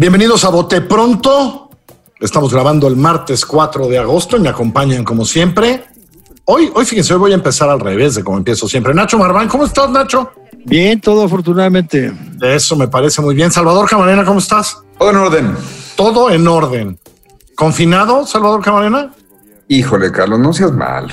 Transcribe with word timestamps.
Bienvenidos 0.00 0.46
a 0.46 0.48
Bote 0.48 0.80
Pronto. 0.80 1.68
Estamos 2.18 2.54
grabando 2.54 2.88
el 2.88 2.96
martes 2.96 3.44
4 3.44 3.86
de 3.86 3.98
agosto 3.98 4.38
y 4.38 4.40
me 4.40 4.48
acompañan 4.48 5.04
como 5.04 5.26
siempre. 5.26 5.84
Hoy, 6.46 6.72
hoy 6.74 6.86
fíjense, 6.86 7.12
hoy 7.12 7.20
voy 7.20 7.32
a 7.32 7.34
empezar 7.34 7.68
al 7.68 7.80
revés 7.80 8.14
de 8.14 8.24
como 8.24 8.38
empiezo 8.38 8.66
siempre. 8.66 8.94
Nacho 8.94 9.18
Marván, 9.18 9.46
¿cómo 9.46 9.66
estás, 9.66 9.90
Nacho? 9.90 10.32
Bien, 10.64 10.98
todo 11.02 11.24
afortunadamente. 11.24 12.14
Eso 12.40 12.76
me 12.76 12.88
parece 12.88 13.20
muy 13.20 13.34
bien. 13.34 13.52
Salvador 13.52 13.90
Camarena, 13.90 14.24
¿cómo 14.24 14.38
estás? 14.38 14.78
Todo 14.98 15.10
en 15.10 15.16
orden. 15.16 15.56
Todo 15.96 16.30
en 16.30 16.48
orden. 16.48 16.98
¿Confinado, 17.54 18.26
Salvador 18.26 18.62
Camarena? 18.62 19.10
Híjole, 19.68 20.10
Carlos, 20.10 20.38
no 20.38 20.54
seas 20.54 20.72
mal. 20.72 21.12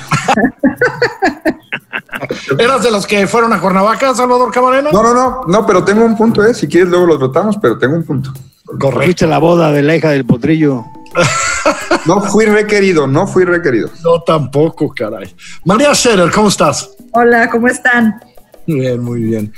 ¿Eras 2.58 2.82
de 2.82 2.90
los 2.90 3.06
que 3.06 3.26
fueron 3.26 3.52
a 3.52 3.60
Cuernavaca, 3.60 4.14
Salvador 4.14 4.50
Camarena? 4.52 4.90
No, 4.92 5.02
no, 5.02 5.14
no, 5.14 5.40
no, 5.46 5.66
pero 5.66 5.84
tengo 5.84 6.04
un 6.04 6.16
punto, 6.16 6.44
¿eh? 6.44 6.54
Si 6.54 6.68
quieres, 6.68 6.88
luego 6.88 7.06
lo 7.06 7.18
tratamos, 7.18 7.56
pero 7.60 7.78
tengo 7.78 7.96
un 7.96 8.04
punto. 8.04 8.32
Correcto. 8.64 9.02
Fuiste 9.02 9.26
la 9.26 9.38
boda 9.38 9.72
de 9.72 9.82
la 9.82 9.96
hija 9.96 10.10
del 10.10 10.24
potrillo. 10.24 10.84
No 12.06 12.22
fui 12.22 12.46
requerido, 12.46 13.06
no 13.06 13.26
fui 13.26 13.44
requerido. 13.44 13.90
No, 14.02 14.22
tampoco, 14.22 14.94
caray. 14.94 15.34
María 15.64 15.94
Scherer, 15.94 16.30
¿cómo 16.30 16.48
estás? 16.48 16.90
Hola, 17.12 17.50
¿cómo 17.50 17.68
están? 17.68 18.18
Bien, 18.66 19.02
muy 19.02 19.22
bien. 19.22 19.52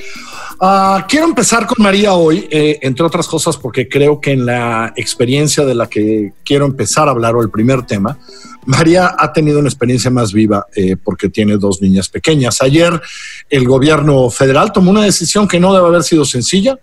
Ah, 0.61 1.05
quiero 1.09 1.27
empezar 1.27 1.67
con 1.67 1.83
María 1.83 2.15
hoy, 2.15 2.49
eh, 2.51 2.79
entre 2.83 3.05
otras 3.05 3.27
cosas, 3.27 3.57
porque 3.57 3.89
creo 3.89 4.21
que 4.21 4.33
en 4.33 4.47
la 4.47 4.93
experiencia 4.97 5.65
de 5.65 5.75
la 5.75 5.89
que 5.89 6.33
quiero 6.45 6.65
empezar 6.65 7.09
a 7.09 7.11
hablar 7.11 7.35
o 7.35 7.43
el 7.43 7.51
primer 7.51 7.83
tema, 7.87 8.19
María 8.67 9.15
ha 9.19 9.33
tenido 9.33 9.59
una 9.59 9.69
experiencia 9.69 10.11
más 10.11 10.33
viva 10.33 10.67
eh, 10.75 10.97
porque 10.97 11.29
tiene 11.29 11.57
dos 11.57 11.81
niñas 11.81 12.09
pequeñas. 12.09 12.61
Ayer 12.63 13.01
el 13.49 13.67
gobierno 13.67 14.31
federal 14.31 14.73
tomó 14.73 14.91
una 14.91 15.05
decisión 15.05 15.49
que 15.49 15.61
no 15.61 15.75
debe 15.75 15.87
haber 15.87 16.03
sido 16.03 16.25
sencilla 16.25 16.79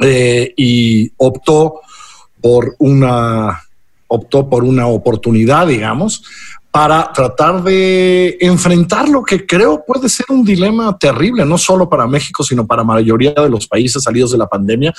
eh, 0.00 0.52
y 0.56 1.10
optó 1.16 1.80
por 2.40 2.74
una 2.78 3.62
optó 4.08 4.48
por 4.48 4.62
una 4.62 4.88
oportunidad, 4.88 5.66
digamos, 5.66 6.22
para 6.70 7.12
tratar 7.12 7.62
de 7.62 8.36
enfrentar 8.40 9.08
lo 9.08 9.22
que 9.22 9.46
creo 9.46 9.84
puede 9.86 10.08
ser 10.10 10.26
un 10.28 10.44
dilema 10.44 10.98
terrible, 10.98 11.46
no 11.46 11.56
solo 11.56 11.88
para 11.88 12.06
México, 12.06 12.42
sino 12.44 12.66
para 12.66 12.82
la 12.82 12.86
mayoría 12.88 13.32
de 13.32 13.48
los 13.48 13.66
países 13.66 14.02
salidos 14.02 14.32
de 14.32 14.38
la 14.38 14.48
pandemia, 14.48 14.92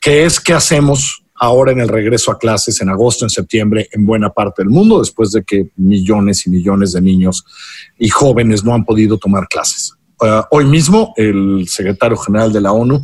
que 0.00 0.24
es 0.24 0.40
qué 0.40 0.52
hacemos 0.52 1.22
ahora 1.40 1.72
en 1.72 1.80
el 1.80 1.88
regreso 1.88 2.30
a 2.30 2.38
clases 2.38 2.80
en 2.82 2.90
agosto, 2.90 3.24
en 3.24 3.30
septiembre, 3.30 3.88
en 3.92 4.04
buena 4.04 4.30
parte 4.30 4.62
del 4.62 4.68
mundo, 4.68 5.00
después 5.00 5.32
de 5.32 5.42
que 5.42 5.70
millones 5.76 6.46
y 6.46 6.50
millones 6.50 6.92
de 6.92 7.00
niños 7.00 7.44
y 7.98 8.10
jóvenes 8.10 8.62
no 8.62 8.74
han 8.74 8.84
podido 8.84 9.16
tomar 9.16 9.48
clases. 9.48 9.94
Uh, 10.20 10.42
hoy 10.50 10.66
mismo 10.66 11.14
el 11.16 11.66
secretario 11.66 12.18
general 12.18 12.52
de 12.52 12.60
la 12.60 12.72
ONU 12.72 13.02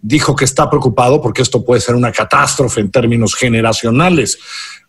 dijo 0.00 0.36
que 0.36 0.44
está 0.44 0.68
preocupado 0.68 1.22
porque 1.22 1.40
esto 1.40 1.64
puede 1.64 1.80
ser 1.80 1.94
una 1.94 2.12
catástrofe 2.12 2.82
en 2.82 2.90
términos 2.90 3.34
generacionales, 3.34 4.38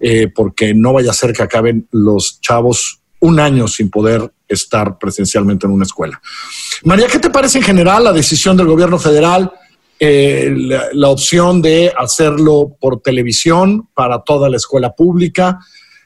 eh, 0.02 0.28
porque 0.28 0.74
no 0.74 0.92
vaya 0.92 1.12
a 1.12 1.14
ser 1.14 1.32
que 1.32 1.44
acaben 1.44 1.88
los 1.92 2.42
chavos 2.42 3.00
un 3.22 3.40
año 3.40 3.70
sin 3.70 3.90
poder 3.90 4.30
estar 4.50 4.98
presencialmente 4.98 5.66
en 5.66 5.72
una 5.72 5.84
escuela. 5.84 6.22
María, 6.84 7.08
¿qué 7.08 7.20
te 7.20 7.30
parece 7.30 7.60
en 7.60 7.64
general 7.64 8.04
la 8.04 8.12
decisión 8.12 8.58
del 8.58 8.68
gobierno 8.68 9.00
federal, 9.00 9.50
eh, 10.02 10.54
la, 10.94 11.10
opción 11.10 11.62
de 11.62 11.92
hacerlo 11.98 12.78
por 12.80 13.02
televisión 13.02 13.90
para 13.94 14.22
toda 14.22 14.50
la 14.50 14.56
escuela 14.56 14.96
pública? 14.96 15.60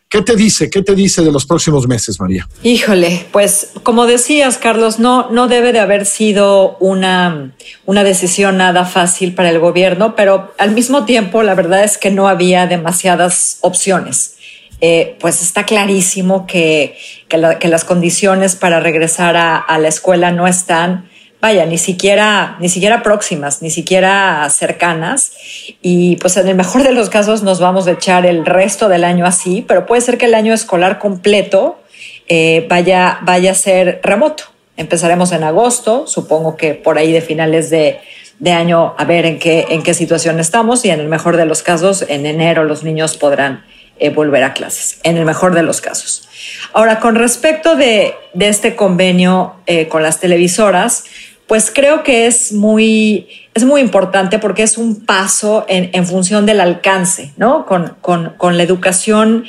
¿Qué 0.09 0.23
te 0.23 0.35
dice? 0.35 0.69
¿Qué 0.69 0.81
te 0.81 0.95
dice 0.95 1.21
de 1.21 1.31
los 1.31 1.45
próximos 1.45 1.87
meses, 1.87 2.19
María? 2.19 2.47
Híjole, 2.63 3.27
pues 3.31 3.71
como 3.83 4.07
decías, 4.07 4.57
Carlos, 4.57 4.99
no, 4.99 5.29
no 5.29 5.47
debe 5.47 5.73
de 5.73 5.79
haber 5.79 6.07
sido 6.07 6.77
una, 6.77 7.55
una 7.85 8.03
decisión 8.03 8.57
nada 8.57 8.85
fácil 8.85 9.35
para 9.35 9.51
el 9.51 9.59
gobierno, 9.59 10.15
pero 10.15 10.53
al 10.57 10.71
mismo 10.71 11.05
tiempo 11.05 11.43
la 11.43 11.53
verdad 11.53 11.83
es 11.83 11.99
que 11.99 12.09
no 12.09 12.27
había 12.27 12.65
demasiadas 12.65 13.59
opciones. 13.61 14.37
Eh, 14.81 15.17
pues 15.19 15.41
está 15.41 15.65
clarísimo 15.65 16.47
que, 16.47 16.97
que, 17.27 17.37
la, 17.37 17.57
que, 17.57 17.67
las 17.67 17.85
condiciones 17.85 18.55
para 18.55 18.79
regresar 18.79 19.37
a 19.37 19.77
la 19.79 19.87
escuela 19.87 20.31
no 20.31 20.47
están 20.47 21.09
vaya, 21.43 21.65
ni 21.65 21.77
siquiera, 21.77 22.55
ni 22.61 22.69
siquiera 22.69 23.03
próximas, 23.03 23.61
ni 23.61 23.69
siquiera 23.69 24.49
cercanas. 24.49 25.33
Y 25.81 26.15
pues 26.15 26.37
en 26.37 26.47
el 26.47 26.55
mejor 26.55 26.83
de 26.83 26.93
los 26.93 27.09
casos 27.09 27.43
nos 27.43 27.59
vamos 27.59 27.85
a 27.85 27.91
echar 27.91 28.25
el 28.25 28.45
resto 28.45 28.87
del 28.87 29.03
año 29.03 29.25
así, 29.25 29.61
pero 29.67 29.85
puede 29.85 30.01
ser 30.01 30.17
que 30.17 30.27
el 30.27 30.35
año 30.35 30.53
escolar 30.53 30.99
completo 30.99 31.81
eh, 32.29 32.65
vaya, 32.69 33.19
vaya 33.23 33.51
a 33.51 33.55
ser 33.55 33.99
remoto. 34.03 34.45
Empezaremos 34.77 35.33
en 35.33 35.43
agosto, 35.43 36.07
supongo 36.07 36.55
que 36.55 36.75
por 36.75 36.97
ahí 36.97 37.11
de 37.11 37.19
finales 37.19 37.69
de, 37.69 37.99
de 38.39 38.51
año 38.53 38.95
a 38.97 39.03
ver 39.03 39.25
en 39.25 39.37
qué, 39.37 39.65
en 39.69 39.83
qué 39.83 39.93
situación 39.93 40.39
estamos 40.39 40.85
y 40.85 40.91
en 40.91 41.01
el 41.01 41.09
mejor 41.09 41.35
de 41.35 41.45
los 41.45 41.61
casos, 41.61 42.05
en 42.07 42.25
enero 42.25 42.63
los 42.63 42.83
niños 42.83 43.17
podrán 43.17 43.65
eh, 43.99 44.09
volver 44.11 44.43
a 44.43 44.53
clases, 44.53 44.99
en 45.03 45.17
el 45.17 45.25
mejor 45.25 45.53
de 45.53 45.61
los 45.61 45.81
casos. 45.81 46.27
Ahora, 46.71 46.99
con 46.99 47.15
respecto 47.15 47.75
de, 47.75 48.15
de 48.33 48.47
este 48.47 48.75
convenio 48.75 49.55
eh, 49.65 49.87
con 49.87 50.01
las 50.01 50.19
televisoras, 50.19 51.03
pues 51.47 51.71
creo 51.73 52.03
que 52.03 52.25
es 52.25 52.53
muy, 52.53 53.27
es 53.53 53.63
muy 53.63 53.81
importante 53.81 54.39
porque 54.39 54.63
es 54.63 54.77
un 54.77 55.05
paso 55.05 55.65
en, 55.67 55.89
en 55.93 56.05
función 56.05 56.45
del 56.45 56.61
alcance, 56.61 57.33
¿no? 57.37 57.65
Con, 57.65 57.95
con, 58.01 58.33
con 58.37 58.57
la 58.57 58.63
educación 58.63 59.45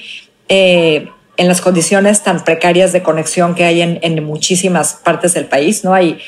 eh, 0.49 1.09
en 1.37 1.49
las 1.49 1.61
condiciones 1.61 2.23
tan 2.23 2.45
precarias 2.45 2.93
de 2.93 3.03
conexión 3.03 3.55
que 3.55 3.65
hay 3.65 3.81
en, 3.81 3.99
en 4.03 4.23
muchísimas 4.25 4.95
partes 4.95 5.35
del 5.35 5.47
país, 5.47 5.85
¿no? 5.85 5.95
Hay 5.95 6.19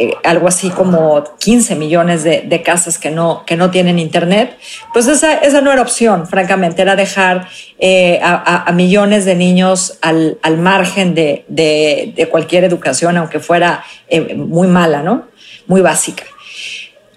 eh, 0.00 0.14
algo 0.22 0.46
así 0.46 0.70
como 0.70 1.24
15 1.40 1.74
millones 1.74 2.22
de, 2.22 2.42
de, 2.42 2.62
casas 2.62 2.98
que 2.98 3.10
no, 3.10 3.42
que 3.44 3.56
no 3.56 3.72
tienen 3.72 3.98
internet, 3.98 4.56
pues 4.92 5.08
esa, 5.08 5.38
esa 5.38 5.60
no 5.60 5.72
era 5.72 5.82
opción, 5.82 6.28
francamente, 6.28 6.82
era 6.82 6.94
dejar 6.94 7.48
eh, 7.80 8.20
a, 8.22 8.62
a, 8.68 8.72
millones 8.72 9.24
de 9.24 9.34
niños 9.34 9.98
al, 10.00 10.38
al 10.42 10.56
margen 10.58 11.16
de, 11.16 11.44
de, 11.48 12.28
cualquier 12.30 12.62
educación, 12.62 13.16
aunque 13.16 13.40
fuera 13.40 13.82
eh, 14.08 14.36
muy 14.36 14.68
mala, 14.68 15.02
¿no? 15.02 15.26
Muy 15.66 15.80
básica. 15.80 16.22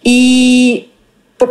Y 0.02 0.90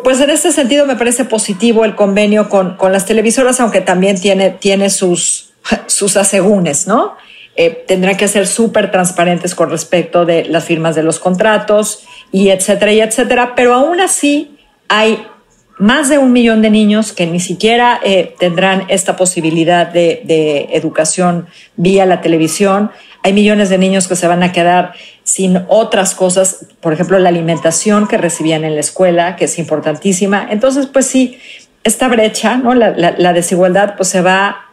pues 0.02 0.20
en 0.20 0.30
este 0.30 0.50
sentido 0.50 0.84
me 0.84 0.96
parece 0.96 1.24
positivo 1.24 1.84
el 1.84 1.94
convenio 1.94 2.48
con, 2.48 2.76
con 2.76 2.92
las 2.92 3.06
televisoras, 3.06 3.60
aunque 3.60 3.80
también 3.80 4.20
tiene, 4.20 4.50
tiene 4.50 4.90
sus, 4.90 5.52
sus 5.86 6.16
asegúnes, 6.16 6.88
¿no? 6.88 7.14
Eh, 7.62 7.84
tendrán 7.86 8.16
que 8.16 8.26
ser 8.26 8.46
súper 8.46 8.90
transparentes 8.90 9.54
con 9.54 9.68
respecto 9.68 10.24
de 10.24 10.46
las 10.46 10.64
firmas 10.64 10.94
de 10.94 11.02
los 11.02 11.18
contratos 11.18 12.04
y 12.32 12.48
etcétera 12.48 12.90
etcétera, 12.90 13.52
pero 13.54 13.74
aún 13.74 14.00
así 14.00 14.56
hay 14.88 15.26
más 15.76 16.08
de 16.08 16.16
un 16.16 16.32
millón 16.32 16.62
de 16.62 16.70
niños 16.70 17.12
que 17.12 17.26
ni 17.26 17.38
siquiera 17.38 18.00
eh, 18.02 18.34
tendrán 18.38 18.86
esta 18.88 19.14
posibilidad 19.14 19.86
de, 19.86 20.70
educación 20.72 21.48
vía 21.76 22.06
la 22.06 22.22
televisión. 22.22 22.92
Hay 23.22 23.34
millones 23.34 23.68
de 23.68 23.76
niños 23.76 24.08
que 24.08 24.16
se 24.16 24.26
van 24.26 24.42
a 24.42 24.52
quedar 24.52 24.94
sin 25.22 25.62
otras 25.68 26.14
cosas, 26.14 26.64
por 26.80 26.94
ejemplo, 26.94 27.18
la 27.18 27.28
alimentación 27.28 28.08
que 28.08 28.16
recibían 28.16 28.64
en 28.64 28.72
la 28.72 28.80
escuela, 28.80 29.36
que 29.36 29.44
es 29.44 29.58
importantísima. 29.58 30.48
Entonces, 30.50 30.86
pues 30.86 31.04
sí, 31.06 31.38
esta 31.84 32.08
brecha, 32.08 32.56
¿no? 32.56 32.74
la, 32.74 32.88
la, 32.96 33.14
la 33.18 33.34
desigualdad, 33.34 33.96
pues 33.98 34.08
se 34.08 34.22
va 34.22 34.69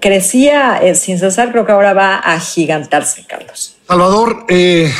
crecía 0.00 0.82
eh, 0.82 0.94
sin 0.94 1.18
cesar, 1.18 1.52
creo 1.52 1.66
que 1.66 1.72
ahora 1.72 1.94
va 1.94 2.16
a 2.16 2.38
gigantarse, 2.40 3.24
Carlos. 3.26 3.76
Salvador, 3.86 4.44
eh, 4.48 4.92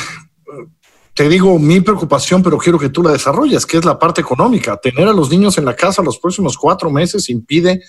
te 1.14 1.28
digo 1.28 1.58
mi 1.58 1.80
preocupación, 1.80 2.42
pero 2.42 2.58
quiero 2.58 2.78
que 2.78 2.88
tú 2.88 3.02
la 3.02 3.12
desarrolles, 3.12 3.66
que 3.66 3.78
es 3.78 3.84
la 3.84 3.98
parte 3.98 4.20
económica. 4.20 4.76
Tener 4.76 5.08
a 5.08 5.12
los 5.12 5.30
niños 5.30 5.58
en 5.58 5.64
la 5.64 5.76
casa 5.76 6.02
los 6.02 6.18
próximos 6.18 6.56
cuatro 6.56 6.90
meses 6.90 7.28
impide, 7.28 7.82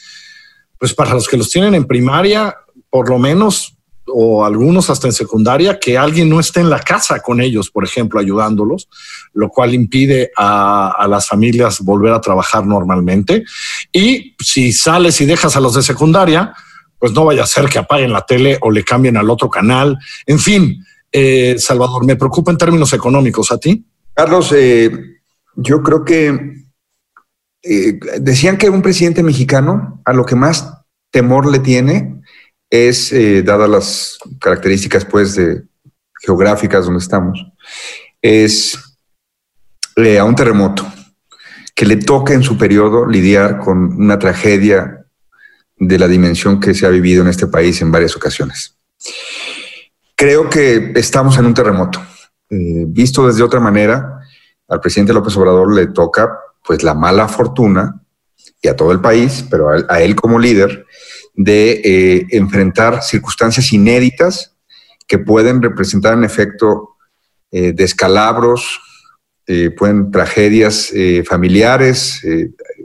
pues 0.78 0.94
para 0.94 1.14
los 1.14 1.28
que 1.28 1.38
los 1.38 1.50
tienen 1.50 1.76
en 1.76 1.86
primaria, 1.86 2.56
por 2.90 3.10
lo 3.10 3.18
menos, 3.18 3.78
o 4.08 4.44
algunos 4.44 4.90
hasta 4.90 5.08
en 5.08 5.14
secundaria, 5.14 5.80
que 5.80 5.98
alguien 5.98 6.30
no 6.30 6.40
esté 6.40 6.60
en 6.60 6.70
la 6.70 6.80
casa 6.80 7.22
con 7.22 7.40
ellos, 7.40 7.70
por 7.70 7.86
ejemplo, 7.86 8.20
ayudándolos, 8.20 8.90
lo 9.34 9.48
cual 9.48 9.74
impide 9.74 10.32
a, 10.36 10.92
a, 10.98 11.08
las 11.08 11.28
familias 11.28 11.80
volver 11.80 12.12
a 12.12 12.20
trabajar 12.20 12.66
normalmente. 12.66 13.46
Y 13.94 14.36
si 14.40 14.74
sales 14.74 15.22
y 15.22 15.26
dejas 15.26 15.56
a 15.56 15.62
los 15.62 15.76
de 15.76 15.84
secundaria, 15.84 16.54
pues 17.04 17.12
no 17.12 17.26
vaya 17.26 17.44
a 17.44 17.48
ser 17.48 17.66
que 17.66 17.80
apaguen 17.80 18.14
la 18.14 18.26
tele 18.26 18.58
o 18.62 18.72
le 18.72 18.86
cambien 18.86 19.18
al 19.18 19.30
otro 19.30 19.50
canal. 19.50 20.00
En 20.26 20.40
fin, 20.40 20.86
eh, 21.12 21.56
Salvador, 21.60 22.06
me 22.06 22.16
preocupa 22.16 22.50
en 22.50 22.58
términos 22.58 22.94
económicos. 22.94 23.52
¿A 23.52 23.58
ti? 23.58 23.86
Carlos, 24.14 24.54
eh, 24.56 24.90
yo 25.58 25.84
creo 25.84 26.06
que 26.06 26.64
eh, 27.62 28.00
decían 28.22 28.58
que 28.58 28.70
un 28.70 28.82
presidente 28.82 29.22
mexicano 29.22 30.02
a 30.06 30.14
lo 30.14 30.26
que 30.26 30.36
más 30.36 30.76
temor 31.12 31.52
le 31.52 31.60
tiene 31.60 32.22
es, 32.70 33.14
dadas 33.44 33.70
las 33.70 34.18
características 34.40 35.04
pues 35.04 35.38
geográficas 36.22 36.86
donde 36.86 37.00
estamos, 37.00 37.46
es 38.22 38.80
a 39.98 40.24
un 40.24 40.36
terremoto, 40.36 40.88
que 41.76 41.86
le 41.86 41.98
toca 41.98 42.34
en 42.34 42.44
su 42.44 42.58
periodo 42.58 43.06
lidiar 43.06 43.60
con 43.60 44.02
una 44.02 44.18
tragedia 44.18 45.03
de 45.88 46.00
la 46.00 46.08
dimensión 46.08 46.60
que 46.60 46.74
se 46.74 46.86
ha 46.86 46.90
vivido 46.90 47.22
en 47.22 47.30
este 47.30 47.48
país 47.48 47.82
en 47.82 47.92
varias 47.92 48.16
ocasiones. 48.16 48.76
Creo 50.16 50.50
que 50.50 50.94
estamos 50.96 51.38
en 51.38 51.46
un 51.46 51.54
terremoto. 51.54 52.00
Eh, 52.50 52.86
visto 52.88 53.28
desde 53.28 53.44
otra 53.44 53.60
manera, 53.60 54.20
al 54.68 54.80
presidente 54.80 55.14
López 55.14 55.36
Obrador 55.38 55.74
le 55.74 55.88
toca 55.88 56.30
pues 56.66 56.84
la 56.84 56.94
mala 56.94 57.28
fortuna 57.28 58.02
y 58.62 58.68
a 58.68 58.76
todo 58.76 58.92
el 58.92 59.02
país, 59.02 59.46
pero 59.50 59.70
a, 59.90 60.02
él 60.02 60.16
como 60.16 60.40
líder, 60.40 60.86
de 61.34 61.82
eh, 61.84 62.28
enfrentar 62.30 63.02
circunstancias 63.02 63.74
inéditas 63.74 64.56
que 65.08 65.18
pueden 65.18 65.62
representar 65.62 66.14
en 66.14 66.24
efecto 66.24 66.96
eh, 67.52 67.74
descalabros, 67.74 68.80
pueden 69.78 70.10
tragedias 70.10 70.94
familiares, 71.28 72.22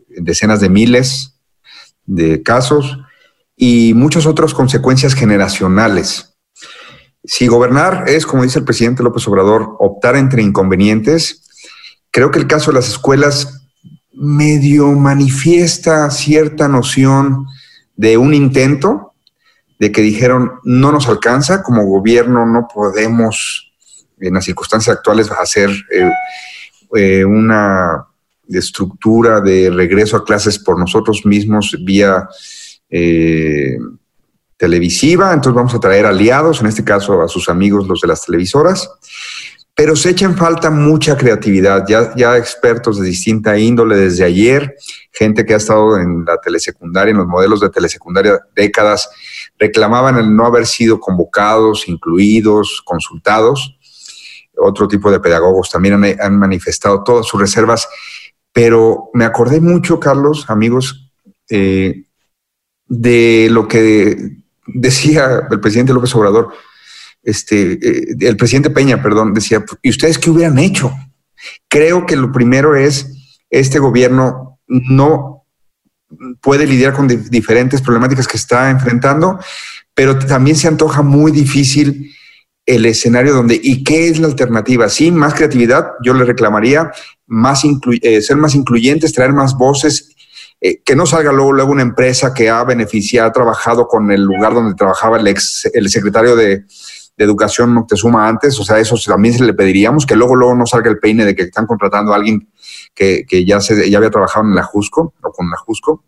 decenas 0.09 0.59
de 0.59 0.69
miles 0.69 1.38
de 2.09 2.43
casos 2.43 2.99
y 3.57 3.93
muchas 3.95 4.27
otras 4.27 4.55
consecuencias 4.55 5.15
generacionales. 5.15 6.35
Si 7.23 7.47
gobernar 7.47 8.09
es, 8.09 8.27
como 8.27 8.43
dice 8.43 8.59
el 8.59 8.65
presidente 8.65 9.03
López 9.03 9.29
Obrador, 9.29 9.77
optar 9.79 10.17
entre 10.17 10.43
inconvenientes, 10.43 11.45
creo 12.11 12.31
que 12.31 12.39
el 12.39 12.47
caso 12.47 12.71
de 12.71 12.77
las 12.77 12.89
escuelas 12.89 13.69
medio 14.13 14.93
manifiesta 14.93 16.11
cierta 16.11 16.67
noción 16.67 17.47
de 17.97 18.17
un 18.17 18.35
intento, 18.35 19.13
de 19.79 19.93
que 19.93 20.01
dijeron 20.01 20.55
no 20.65 20.91
nos 20.91 21.09
alcanza, 21.09 21.63
como 21.63 21.85
gobierno 21.85 22.47
no 22.47 22.67
podemos 22.73 23.71
en 24.19 24.35
las 24.35 24.45
circunstancias 24.45 24.97
actuales 24.97 25.31
hacer 25.31 25.71
eh, 25.71 26.11
eh, 26.97 27.25
una 27.25 28.08
estructura 28.51 29.41
de 29.41 29.71
regreso 29.71 30.17
a 30.17 30.25
clases 30.25 30.59
por 30.59 30.79
nosotros 30.79 31.27
mismos 31.27 31.77
vía 31.81 32.29
eh, 32.89 33.77
televisiva, 34.57 35.33
entonces 35.33 35.55
vamos 35.55 35.75
a 35.75 35.81
traer 35.81 36.07
aliados, 36.07 36.61
en 36.61 36.67
este 36.67 36.85
caso 36.85 37.23
a 37.23 37.29
sus 37.29 37.49
amigos 37.49 37.87
los 37.87 38.01
de 38.01 38.09
las 38.09 38.25
televisoras, 38.25 38.91
pero 39.79 39.95
se 39.95 40.11
echa 40.11 40.27
en 40.27 40.37
falta 40.37 40.71
mucha 40.71 41.17
creatividad, 41.17 41.85
ya, 41.87 42.13
ya 42.17 42.37
expertos 42.37 42.99
de 42.99 43.07
distinta 43.07 43.57
índole 43.57 43.97
desde 43.97 44.25
ayer, 44.25 44.75
gente 45.13 45.47
que 45.47 45.55
ha 45.55 45.59
estado 45.59 45.99
en 45.99 46.25
la 46.25 46.37
telesecundaria, 46.39 47.13
en 47.13 47.19
los 47.19 47.29
modelos 47.29 47.61
de 47.61 47.71
telesecundaria 47.71 48.41
décadas, 48.57 49.09
reclamaban 49.57 50.19
el 50.19 50.35
no 50.35 50.47
haber 50.47 50.67
sido 50.67 50.99
convocados, 50.99 51.87
incluidos, 51.87 52.83
consultados. 52.85 53.79
Otro 54.57 54.89
tipo 54.89 55.13
de 55.13 55.21
pedagogos 55.21 55.71
también 55.71 56.03
han, 56.21 56.39
manifestado 56.39 57.05
todas 57.05 57.27
sus 57.27 57.41
reservas, 57.41 57.89
pero 58.53 59.11
me 59.15 59.25
acordé 59.25 59.61
mucho, 59.61 60.01
Carlos, 60.01 60.47
amigos, 60.49 61.11
eh, 61.51 62.05
de 62.87 63.49
lo 63.51 63.69
que 63.69 64.37
decía 64.67 65.47
el 65.51 65.61
presidente 65.61 65.93
López 65.93 66.15
Obrador 66.15 66.53
este, 67.23 67.73
eh, 67.73 68.17
el 68.21 68.37
presidente 68.37 68.71
Peña, 68.71 69.03
perdón, 69.03 69.35
decía, 69.35 69.65
¿y 69.83 69.91
ustedes 69.91 70.19
qué 70.19 70.31
hubieran 70.31 70.59
hecho? 70.59 70.93
Creo 71.69 72.07
que 72.07 72.17
lo 72.17 72.33
primero 72.33 72.75
es, 72.77 73.13
este 73.51 73.79
gobierno 73.79 74.61
no 74.67 75.45
puede 76.41 76.67
lidiar 76.67 76.95
con 76.95 77.07
diferentes 77.07 77.83
problemáticas 77.83 78.27
que 78.27 78.39
está 78.39 78.71
enfrentando, 78.71 79.39
pero 79.95 80.19
también 80.19 80.57
se 80.57 80.69
antoja 80.69 81.03
muy 81.03 81.33
difícil 81.33 82.15
el 82.69 82.85
escenario 82.85 83.33
donde, 83.33 83.59
¿y 83.61 83.83
qué 83.83 84.09
es 84.09 84.21
la 84.21 84.27
alternativa? 84.27 84.91
Sí, 84.91 85.11
más 85.11 85.33
creatividad, 85.33 85.93
yo 86.05 86.13
le 86.13 86.25
reclamaría, 86.25 86.93
más 87.27 87.63
eh, 87.65 88.21
ser 88.21 88.37
más 88.37 88.55
incluyentes, 88.55 89.15
traer 89.15 89.33
más 89.33 89.57
voces, 89.57 90.15
eh, 90.61 90.83
que 90.85 90.95
no 90.95 91.07
salga 91.07 91.33
luego, 91.33 91.53
luego 91.53 91.73
una 91.73 91.81
empresa 91.81 92.35
que 92.35 92.51
ha 92.51 92.63
beneficiado, 92.65 93.27
ha 93.27 93.33
trabajado 93.33 93.89
con 93.89 94.13
el 94.13 94.23
lugar 94.23 94.53
donde 94.53 94.75
trabajaba 94.75 95.19
el 95.19 95.27
ex, 95.29 95.71
el 95.73 95.89
secretario 95.89 96.37
de, 96.37 96.65
de 97.19 97.25
educación 97.25 97.73
Moctezuma 97.73 98.29
antes, 98.29 98.61
o 98.61 98.65
sea, 98.65 98.79
eso 98.79 98.97
también 99.07 99.33
se 99.33 99.45
le 99.45 99.55
pediríamos, 99.55 100.05
que 100.05 100.15
luego, 100.15 100.37
luego 100.37 100.55
no 100.55 100.67
salga 100.67 100.91
el 100.91 100.99
peine 100.99 101.25
de 101.25 101.35
que 101.35 101.45
están 101.45 101.67
contratando 101.67 102.13
a 102.13 102.17
alguien 102.17 102.51
que, 102.95 103.25
ya, 103.47 103.61
se, 103.61 103.89
ya 103.91 103.97
había 103.97 104.11
trabajado 104.11 104.47
en 104.47 104.55
la 104.55 104.63
Jusco 104.63 105.15
o 105.23 105.33
con 105.33 105.49
la 105.49 105.57
Jusco, 105.57 106.05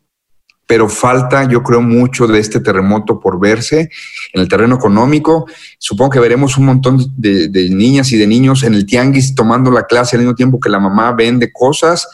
pero 0.71 0.89
falta, 0.89 1.49
yo 1.49 1.65
creo, 1.65 1.83
mucho 1.83 2.29
de 2.29 2.39
este 2.39 2.61
terremoto 2.61 3.19
por 3.19 3.41
verse 3.41 3.91
en 4.33 4.41
el 4.41 4.47
terreno 4.47 4.77
económico. 4.77 5.47
Supongo 5.79 6.13
que 6.13 6.21
veremos 6.21 6.57
un 6.59 6.67
montón 6.67 7.13
de, 7.17 7.69
niñas 7.73 8.13
y 8.13 8.17
de 8.17 8.29
niños 8.29 8.63
en 8.63 8.75
el 8.75 8.87
tianguis 8.87 9.35
tomando 9.35 9.73
la 9.73 9.87
clase 9.87 10.15
al 10.15 10.23
mismo 10.23 10.37
tiempo 10.37 10.61
que 10.61 10.71
la 10.71 10.79
mamá 10.79 11.11
vende 11.11 11.51
cosas. 11.53 12.07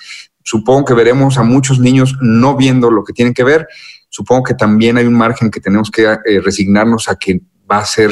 Supongo 0.42 0.86
que 0.86 0.94
veremos 0.94 1.36
a 1.36 1.42
muchos 1.42 1.80
niños 1.80 2.16
no 2.22 2.56
viendo 2.56 2.90
lo 2.90 3.04
que 3.04 3.12
tienen 3.12 3.34
que 3.34 3.44
ver. 3.44 3.68
Supongo 4.08 4.44
que 4.44 4.54
también 4.54 4.96
hay 4.96 5.04
un 5.04 5.18
margen 5.18 5.50
que 5.50 5.60
tenemos 5.60 5.90
que 5.90 6.04
eh, 6.04 6.40
resignarnos 6.42 7.10
a 7.10 7.16
que 7.16 7.42
va 7.70 7.80
a 7.80 7.84
ser 7.84 8.10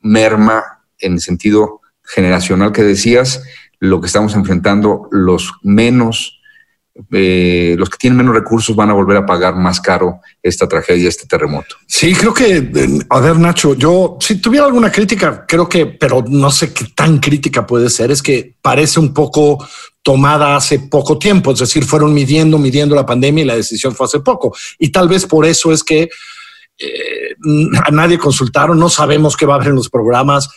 merma 0.00 0.86
en 1.00 1.12
el 1.12 1.20
sentido 1.20 1.82
generacional 2.02 2.72
que 2.72 2.82
decías, 2.82 3.42
lo 3.78 4.00
que 4.00 4.06
estamos 4.06 4.34
enfrentando, 4.36 5.06
los 5.10 5.52
menos, 5.62 6.35
eh, 7.12 7.74
los 7.78 7.90
que 7.90 7.98
tienen 7.98 8.16
menos 8.16 8.34
recursos 8.34 8.74
van 8.74 8.90
a 8.90 8.94
volver 8.94 9.18
a 9.18 9.26
pagar 9.26 9.54
más 9.54 9.80
caro 9.80 10.20
esta 10.42 10.66
tragedia, 10.66 11.08
este 11.08 11.26
terremoto. 11.26 11.76
Sí, 11.86 12.14
creo 12.14 12.32
que, 12.32 13.02
a 13.10 13.20
ver, 13.20 13.38
Nacho, 13.38 13.74
yo 13.74 14.16
si 14.20 14.40
tuviera 14.40 14.66
alguna 14.66 14.90
crítica, 14.90 15.44
creo 15.46 15.68
que, 15.68 15.86
pero 15.86 16.24
no 16.26 16.50
sé 16.50 16.72
qué 16.72 16.86
tan 16.94 17.18
crítica 17.18 17.66
puede 17.66 17.90
ser, 17.90 18.10
es 18.10 18.22
que 18.22 18.54
parece 18.62 18.98
un 18.98 19.12
poco 19.12 19.66
tomada 20.02 20.56
hace 20.56 20.78
poco 20.78 21.18
tiempo, 21.18 21.52
es 21.52 21.58
decir, 21.58 21.84
fueron 21.84 22.14
midiendo, 22.14 22.58
midiendo 22.58 22.94
la 22.94 23.04
pandemia 23.04 23.44
y 23.44 23.46
la 23.46 23.56
decisión 23.56 23.94
fue 23.94 24.06
hace 24.06 24.20
poco. 24.20 24.56
Y 24.78 24.90
tal 24.90 25.08
vez 25.08 25.26
por 25.26 25.44
eso 25.44 25.72
es 25.72 25.84
que 25.84 26.08
eh, 26.78 27.34
a 27.84 27.90
nadie 27.90 28.18
consultaron, 28.18 28.78
no 28.78 28.88
sabemos 28.88 29.36
qué 29.36 29.46
va 29.46 29.54
a 29.54 29.56
haber 29.56 29.68
en 29.68 29.76
los 29.76 29.90
programas. 29.90 30.48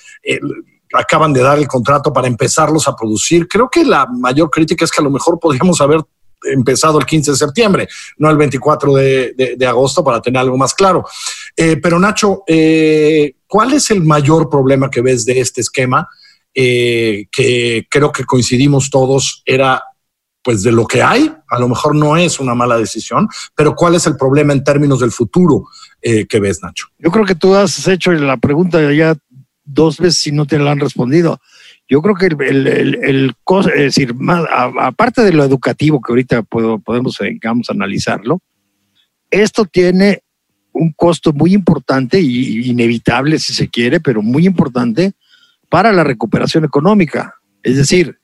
Acaban 0.94 1.34
de 1.34 1.42
dar 1.42 1.58
el 1.58 1.68
contrato 1.68 2.14
para 2.14 2.28
empezarlos 2.28 2.88
a 2.88 2.96
producir. 2.96 3.48
Creo 3.48 3.70
que 3.70 3.84
la 3.84 4.06
mayor 4.06 4.50
crítica 4.50 4.86
es 4.86 4.92
que 4.92 5.02
a 5.02 5.04
lo 5.04 5.12
mejor 5.12 5.40
podríamos 5.40 5.82
haber 5.82 6.02
empezado 6.44 7.00
el 7.00 7.06
15 7.06 7.32
de 7.32 7.38
septiembre, 7.38 7.88
no 8.18 8.30
el 8.30 8.38
24 8.38 8.94
de, 8.94 9.66
agosto, 9.68 10.04
para 10.04 10.22
tener 10.22 10.40
algo 10.40 10.58
más 10.58 10.74
claro. 10.74 11.06
Eh, 11.56 11.78
pero 11.78 12.00
Nacho, 12.00 12.44
¿cuál 13.48 13.74
es 13.74 13.92
el 13.92 14.02
mayor 14.02 14.50
problema 14.50 14.90
que 14.90 15.02
ves 15.02 15.26
de 15.26 15.40
este 15.40 15.62
esquema? 15.62 16.08
que 16.52 17.88
creo 17.90 18.12
que 18.12 18.26
coincidimos 18.26 18.90
todos, 18.90 19.44
era 19.46 19.82
pues 20.44 20.64
de 20.64 20.72
lo 20.72 20.88
que 20.88 21.02
hay, 21.02 21.32
a 21.50 21.60
lo 21.60 21.68
mejor 21.68 21.96
no 21.96 22.16
es 22.16 22.40
una 22.40 22.56
mala 22.56 22.78
decisión, 22.78 23.28
pero 23.56 23.76
¿cuál 23.76 23.96
es 23.96 24.08
el 24.08 24.16
problema 24.16 24.54
en 24.54 24.64
términos 24.64 25.00
del 25.00 25.12
futuro 25.12 25.66
eh, 26.02 26.26
que 26.26 26.40
ves, 26.40 26.60
Nacho? 26.64 26.88
Yo 26.98 27.12
creo 27.12 27.26
que 27.26 27.36
tú 27.36 27.54
has 27.56 27.88
hecho 27.88 28.12
la 28.14 28.38
pregunta 28.38 28.80
ya 28.94 29.16
dos 29.64 29.98
veces 29.98 30.28
y 30.28 30.32
no 30.32 30.46
te 30.46 30.58
la 30.58 30.72
han 30.72 30.80
respondido. 30.80 31.40
Yo 31.90 32.04
creo 32.04 32.16
que 32.16 32.28
el, 32.28 32.68
el, 32.68 33.36
es 33.48 33.96
decir, 33.96 34.14
más, 34.14 34.46
aparte 34.52 35.24
de 35.24 35.34
lo 35.34 35.44
educativo 35.44 36.00
que 36.00 36.12
ahorita 36.12 36.44
podemos 36.44 37.18
digamos, 37.20 37.70
analizarlo, 37.72 38.40
esto 39.32 39.66
tiene 39.66 40.22
un 40.72 40.94
costo 40.94 41.34
muy 41.34 41.54
importante 41.54 42.22
y 42.22 42.70
inevitable 42.70 43.40
si 43.40 43.54
se 43.54 43.70
quiere, 43.70 44.00
pero 44.00 44.22
muy 44.22 44.46
importante 44.46 45.14
para 45.68 45.92
la 45.92 46.04
recuperación 46.04 46.64
económica. 46.64 47.36
Es 47.64 47.78
decir, 47.78 48.19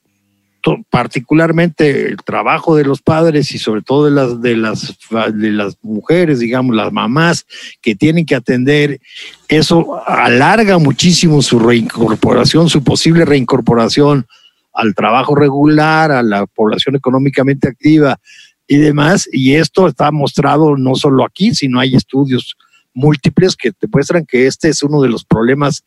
particularmente 0.89 2.07
el 2.07 2.17
trabajo 2.17 2.75
de 2.75 2.83
los 2.85 3.01
padres 3.01 3.53
y 3.53 3.57
sobre 3.57 3.81
todo 3.81 4.05
de 4.05 4.11
las, 4.11 4.41
de 4.41 4.57
las, 4.57 4.97
de 5.33 5.51
las 5.51 5.77
mujeres, 5.81 6.39
digamos, 6.39 6.75
las 6.75 6.91
mamás 6.91 7.45
que 7.81 7.95
tienen 7.95 8.25
que 8.25 8.35
atender, 8.35 8.99
eso 9.47 10.01
alarga 10.07 10.77
muchísimo 10.77 11.41
su 11.41 11.59
reincorporación, 11.59 12.69
su 12.69 12.83
posible 12.83 13.25
reincorporación 13.25 14.25
al 14.73 14.95
trabajo 14.95 15.35
regular, 15.35 16.11
a 16.11 16.23
la 16.23 16.45
población 16.45 16.95
económicamente 16.95 17.67
activa 17.67 18.19
y 18.67 18.77
demás. 18.77 19.29
Y 19.31 19.55
esto 19.55 19.87
está 19.87 20.11
mostrado 20.11 20.77
no 20.77 20.95
solo 20.95 21.23
aquí, 21.23 21.53
sino 21.53 21.79
hay 21.79 21.95
estudios 21.95 22.55
múltiples 22.93 23.55
que 23.55 23.71
te 23.71 23.87
muestran 23.91 24.25
que 24.25 24.47
este 24.47 24.69
es 24.69 24.81
uno 24.81 25.01
de 25.01 25.09
los 25.09 25.25
problemas 25.25 25.83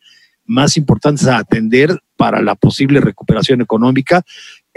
más 0.48 0.76
importantes 0.76 1.26
a 1.26 1.38
atender 1.38 1.98
para 2.16 2.42
la 2.42 2.54
posible 2.54 3.00
recuperación 3.00 3.60
económica 3.60 4.22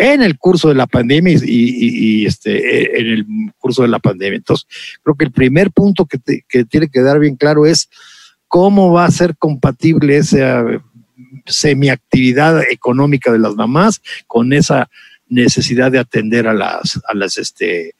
en 0.01 0.23
el 0.23 0.39
curso 0.39 0.69
de 0.69 0.75
la 0.75 0.87
pandemia 0.87 1.37
y, 1.43 2.25
este, 2.25 2.99
en 2.99 3.07
el 3.07 3.25
curso 3.59 3.83
de 3.83 3.87
la 3.87 3.99
pandemia. 3.99 4.37
Entonces, 4.37 4.67
creo 5.03 5.15
que 5.15 5.25
el 5.25 5.31
primer 5.31 5.69
punto 5.69 6.07
que, 6.07 6.17
que 6.49 6.65
tiene 6.65 6.89
que 6.89 7.01
dar 7.01 7.19
bien 7.19 7.35
claro 7.35 7.67
es 7.67 7.87
cómo 8.47 8.91
va 8.91 9.05
a 9.05 9.11
ser 9.11 9.37
compatible 9.37 10.17
esa 10.17 10.65
semiactividad 11.45 12.63
económica 12.71 13.31
de 13.31 13.37
las 13.37 13.53
mamás 13.53 14.01
con 14.25 14.53
esa 14.53 14.89
necesidad 15.27 15.91
de 15.91 15.99
atender 15.99 16.47
a 16.47 16.53
las, 16.53 16.99
a 17.07 17.13
las, 17.13 17.37
este, 17.37 17.93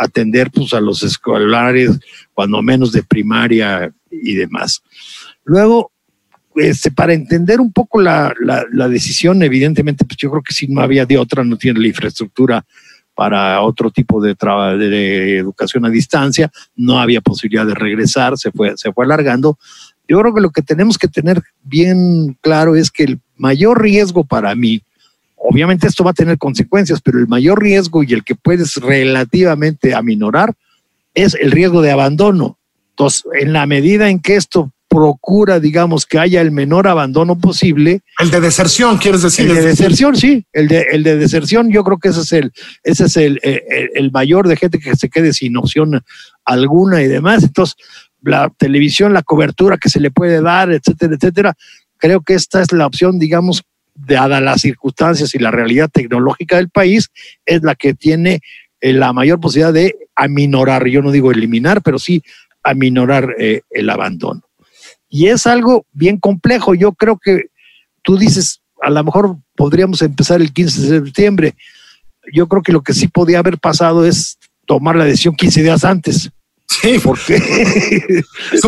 atender 0.00 0.50
pues, 0.50 0.74
a 0.74 0.80
los 0.80 1.04
escolares, 1.04 2.00
cuando 2.34 2.62
menos 2.62 2.90
de 2.90 3.04
primaria 3.04 3.92
y 4.10 4.34
demás. 4.34 4.82
Luego, 5.44 5.92
este, 6.58 6.90
para 6.90 7.14
entender 7.14 7.60
un 7.60 7.72
poco 7.72 8.00
la, 8.00 8.34
la, 8.40 8.88
decisión, 8.88 9.42
evidentemente, 9.42 10.04
pues 10.04 10.16
yo 10.16 10.30
creo 10.30 10.42
que 10.42 10.54
si 10.54 10.66
no 10.68 10.80
había 10.80 11.06
de 11.06 11.18
otra, 11.18 11.44
no 11.44 11.56
tiene 11.56 11.80
la 11.80 11.88
infraestructura 11.88 12.64
para 13.14 13.60
otro 13.62 13.90
tipo 13.90 14.20
de, 14.22 14.36
de 14.78 15.38
educación 15.38 15.84
a 15.84 15.90
distancia, 15.90 16.50
no 16.76 17.00
había 17.00 17.20
posibilidad 17.20 17.66
de 17.66 17.74
regresar, 17.74 18.38
se 18.38 18.50
fue, 18.52 18.76
se 18.76 18.92
fue 18.92 19.04
alargando. 19.04 19.58
Yo 20.06 20.20
creo 20.20 20.34
que 20.34 20.40
lo 20.40 20.50
que 20.50 20.62
tenemos 20.62 20.98
que 20.98 21.08
tener 21.08 21.42
bien 21.62 22.36
claro 22.40 22.76
es 22.76 22.90
que 22.90 23.04
el 23.04 23.20
mayor 23.36 23.82
riesgo 23.82 24.24
para 24.24 24.54
mí, 24.54 24.82
obviamente 25.36 25.86
esto 25.86 26.04
va 26.04 26.12
a 26.12 26.14
tener 26.14 26.38
consecuencias, 26.38 27.00
pero 27.00 27.18
el 27.18 27.26
mayor 27.26 27.60
riesgo 27.60 28.02
y 28.02 28.12
el 28.12 28.24
que 28.24 28.34
puedes 28.34 28.76
relativamente 28.76 29.94
aminorar 29.94 30.54
es 31.14 31.34
el 31.34 31.50
riesgo 31.50 31.82
de 31.82 31.90
abandono. 31.90 32.56
Entonces, 32.90 33.24
en 33.40 33.52
la 33.52 33.66
medida 33.66 34.10
en 34.10 34.20
que 34.20 34.36
esto 34.36 34.72
procura, 34.88 35.60
digamos, 35.60 36.06
que 36.06 36.18
haya 36.18 36.40
el 36.40 36.50
menor 36.50 36.88
abandono 36.88 37.38
posible. 37.38 38.00
El 38.18 38.30
de 38.30 38.40
deserción, 38.40 38.98
quieres 38.98 39.22
decir. 39.22 39.48
El 39.48 39.56
de 39.56 39.62
deserción, 39.62 40.16
sí. 40.16 40.44
El 40.52 40.68
de, 40.68 40.86
el 40.92 41.02
de 41.02 41.16
deserción, 41.16 41.70
yo 41.70 41.84
creo 41.84 41.98
que 41.98 42.08
ese 42.08 42.22
es 42.22 42.32
el, 42.32 42.52
ese 42.82 43.04
es 43.04 43.16
el, 43.16 43.40
el, 43.42 44.10
mayor 44.10 44.48
de 44.48 44.56
gente 44.56 44.78
que 44.78 44.96
se 44.96 45.10
quede 45.10 45.32
sin 45.32 45.56
opción 45.56 46.02
alguna 46.44 47.02
y 47.02 47.06
demás. 47.06 47.44
Entonces, 47.44 47.76
la 48.22 48.50
televisión, 48.56 49.12
la 49.12 49.22
cobertura 49.22 49.76
que 49.76 49.90
se 49.90 50.00
le 50.00 50.10
puede 50.10 50.40
dar, 50.40 50.70
etcétera, 50.72 51.14
etcétera. 51.14 51.54
Creo 51.98 52.22
que 52.22 52.34
esta 52.34 52.62
es 52.62 52.72
la 52.72 52.86
opción, 52.86 53.18
digamos, 53.18 53.62
dadas 53.94 54.42
las 54.42 54.60
circunstancias 54.60 55.34
y 55.34 55.38
la 55.38 55.50
realidad 55.50 55.90
tecnológica 55.92 56.56
del 56.56 56.70
país, 56.70 57.10
es 57.44 57.62
la 57.62 57.74
que 57.74 57.94
tiene 57.94 58.40
eh, 58.80 58.92
la 58.92 59.12
mayor 59.12 59.40
posibilidad 59.40 59.72
de 59.72 59.96
aminorar, 60.14 60.86
yo 60.86 61.02
no 61.02 61.10
digo 61.10 61.32
eliminar, 61.32 61.82
pero 61.82 61.98
sí 61.98 62.22
aminorar 62.62 63.34
eh, 63.38 63.62
el 63.70 63.90
abandono. 63.90 64.42
Y 65.08 65.28
es 65.28 65.46
algo 65.46 65.86
bien 65.92 66.18
complejo. 66.18 66.74
Yo 66.74 66.92
creo 66.92 67.18
que 67.18 67.46
tú 68.02 68.18
dices, 68.18 68.60
a 68.82 68.90
lo 68.90 69.04
mejor 69.04 69.36
podríamos 69.56 70.02
empezar 70.02 70.40
el 70.40 70.52
15 70.52 70.80
de 70.80 70.88
septiembre. 71.04 71.54
Yo 72.32 72.46
creo 72.46 72.62
que 72.62 72.72
lo 72.72 72.82
que 72.82 72.94
sí 72.94 73.08
podía 73.08 73.38
haber 73.38 73.58
pasado 73.58 74.04
es 74.04 74.38
tomar 74.66 74.96
la 74.96 75.04
decisión 75.04 75.34
15 75.34 75.62
días 75.62 75.84
antes. 75.84 76.30
Sí, 76.68 76.98
porque, 77.02 77.40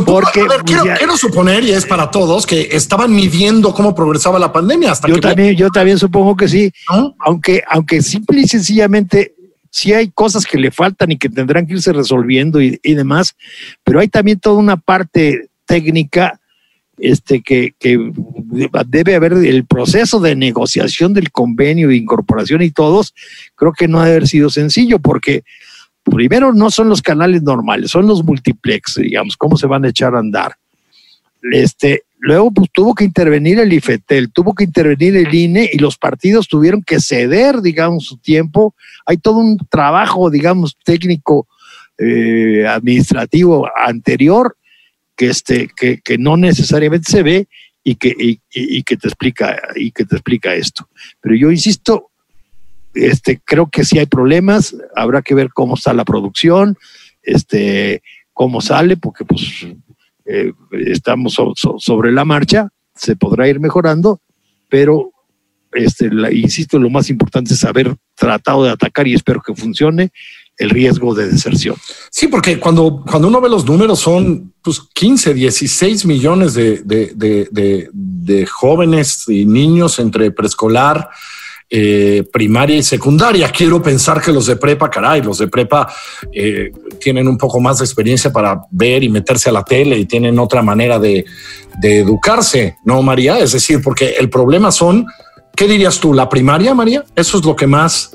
porque 0.07 0.45
quiero, 0.65 1.17
suponer, 1.17 1.63
y 1.65 1.73
es 1.73 1.85
para 1.85 2.11
todos, 2.11 2.47
que 2.47 2.71
estaban 2.73 3.15
midiendo 3.15 3.75
cómo 3.75 3.95
progresaba 3.95 4.39
la 4.39 4.53
pandemia 4.53 4.93
hasta 4.93 5.07
yo 5.07 5.21
también, 5.21 5.55
yo 5.55 5.69
también 5.69 5.99
supongo 5.99 6.35
que 6.35 6.49
sí, 6.49 6.73
aunque, 7.19 7.63
aunque 7.69 8.01
simple 8.01 8.41
y 8.41 8.49
sencillamente 8.49 9.35
sí 9.71 9.93
hay 9.93 10.11
cosas 10.11 10.47
que 10.47 10.59
le 10.59 10.71
faltan 10.71 11.13
y 11.13 11.19
que 11.19 11.29
tendrán 11.29 11.67
que 11.67 11.75
irse 11.75 11.93
resolviendo 11.93 12.61
y, 12.61 12.81
y 12.83 12.95
demás, 12.95 13.37
pero 13.85 14.01
hay 14.01 14.09
también 14.09 14.41
toda 14.41 14.57
una 14.57 14.79
parte 14.79 15.50
técnica 15.71 16.41
este, 16.99 17.41
que, 17.43 17.73
debe 18.87 19.15
haber 19.15 19.33
el 19.33 19.65
proceso 19.65 20.21
de 20.21 20.35
negociación 20.35 21.15
del 21.15 21.31
convenio 21.31 21.89
de 21.89 21.97
incorporación 21.97 22.61
y 22.61 22.71
todos, 22.71 23.15
creo 23.55 23.73
que 23.73 23.89
no 23.89 24.01
debe 24.01 24.17
haber 24.17 24.29
sido 24.29 24.51
sencillo 24.51 24.99
porque 24.99 25.45
primero 26.03 26.53
no 26.53 26.71
son 26.71 26.89
los 26.89 27.01
canales 27.01 27.43
normales, 27.43 27.91
son 27.91 28.07
los 28.07 28.25
multiplex, 28.25 28.97
digamos, 28.97 29.37
cómo 29.37 29.57
se 29.57 29.67
van 29.67 29.85
a 29.85 29.89
echar 29.89 30.15
a 30.15 30.19
andar. 30.19 30.57
Este, 31.53 32.03
luego 32.19 32.51
pues 32.51 32.69
tuvo 32.73 32.95
que 32.95 33.05
intervenir 33.05 33.61
el 33.61 33.73
IFETEL, 33.73 34.31
tuvo 34.33 34.55
que 34.55 34.65
intervenir 34.65 35.17
el 35.17 35.33
INE 35.33 35.71
y 35.73 35.79
los 35.79 35.97
partidos 35.97 36.49
tuvieron 36.49 36.83
que 36.83 37.01
ceder, 37.01 37.63
digamos, 37.63 38.05
su 38.07 38.19
tiempo. 38.19 38.75
Hay 39.07 39.17
todo 39.17 39.39
un 39.39 39.57
trabajo, 39.71 40.29
digamos, 40.29 40.77
técnico, 40.85 41.47
eh, 41.97 42.67
administrativo 42.67 43.69
anterior 43.77 44.57
que, 45.21 45.27
este, 45.27 45.69
que, 45.77 46.01
que 46.01 46.17
no 46.17 46.39
necesariamente 46.39 47.13
se 47.13 47.23
ve 47.23 47.47
y 47.85 47.97
que, 47.97 48.17
y, 48.19 48.83
que 48.85 48.97
te 48.97 49.07
explica, 49.07 49.61
y 49.77 49.91
que 49.91 50.07
te 50.07 50.17
explica 50.17 50.55
esto. 50.55 50.89
Pero 51.21 51.35
yo 51.35 51.51
insisto, 51.51 52.11
este, 52.95 53.39
creo 53.45 53.69
que 53.69 53.85
sí 53.85 53.99
hay 53.99 54.07
problemas, 54.07 54.75
habrá 54.97 55.21
que 55.21 55.35
ver 55.35 55.51
cómo 55.53 55.75
está 55.75 55.93
la 55.93 56.07
producción, 56.07 56.79
este, 57.23 58.03
cómo 58.33 58.63
sale, 58.63 58.97
porque 58.97 59.27
pues 59.27 59.67
eh, 60.25 60.55
estamos 60.87 61.37
sobre 61.77 62.13
la 62.13 62.25
marcha, 62.25 62.71
se 62.95 63.15
podrá 63.15 63.47
ir 63.47 63.61
mejorando, 63.61 64.23
pero 64.71 65.13
este, 65.75 66.09
insisto, 66.33 66.79
lo 66.79 66.89
más 66.89 67.11
importante 67.11 67.53
es 67.53 67.63
haber 67.65 67.95
tratado 68.15 68.65
de 68.65 68.71
atacar 68.71 69.07
y 69.07 69.13
espero 69.13 69.43
que 69.43 69.55
funcione 69.55 70.13
el 70.61 70.71
riesgo 70.71 71.15
de 71.15 71.27
deserción. 71.27 71.75
Sí, 72.11 72.29
porque 72.29 72.61
cuando, 72.61 73.03
cuando 73.11 73.29
uno 73.29 73.41
ve 73.41 73.49
los 73.49 73.65
números 73.65 73.99
son 73.99 74.53
pues, 74.63 74.81
15, 74.93 75.33
16 75.33 76.05
millones 76.05 76.53
de, 76.55 76.83
de, 76.85 78.47
jóvenes 78.47 79.25
y 79.27 79.47
niños 79.47 79.99
entre 79.99 80.31
preescolar, 80.31 81.09
eh, 81.69 82.25
primaria 82.33 82.77
y 82.77 82.83
secundaria. 82.83 83.51
Quiero 83.51 83.81
pensar 83.81 84.21
que 84.21 84.33
los 84.33 84.47
de 84.47 84.57
prepa, 84.57 84.91
caray, 84.91 85.23
los 85.23 85.39
de 85.39 85.49
prepa 85.49 85.91
eh, 86.33 86.73
tienen 87.01 87.27
un 87.27 87.39
poco 87.39 87.59
más 87.61 87.79
de 87.79 87.85
experiencia 87.85 88.31
para 88.33 88.61
ver 88.71 89.03
y 89.03 89.09
meterse 89.09 89.49
a 89.49 89.53
la 89.53 89.65
tele 89.65 89.97
y 89.97 90.05
tienen 90.05 90.39
otra 90.39 90.63
manera 90.63 90.99
de, 90.99 91.25
de 91.81 92.01
educarse, 92.01 92.77
¿no, 92.85 93.03
María? 93.03 93.39
Es 93.39 93.53
decir, 93.53 93.81
porque 93.83 94.11
el 94.19 94.29
problema 94.29 94.71
son, 94.73 95.07
¿qué 95.57 95.67
dirías 95.67 95.99
tú? 96.01 96.13
¿La 96.13 96.29
primaria, 96.29 96.75
María? 96.75 97.05
Eso 97.17 97.39
es 97.39 97.45
lo 97.45 97.57
que 97.57 97.67
más 97.67 98.11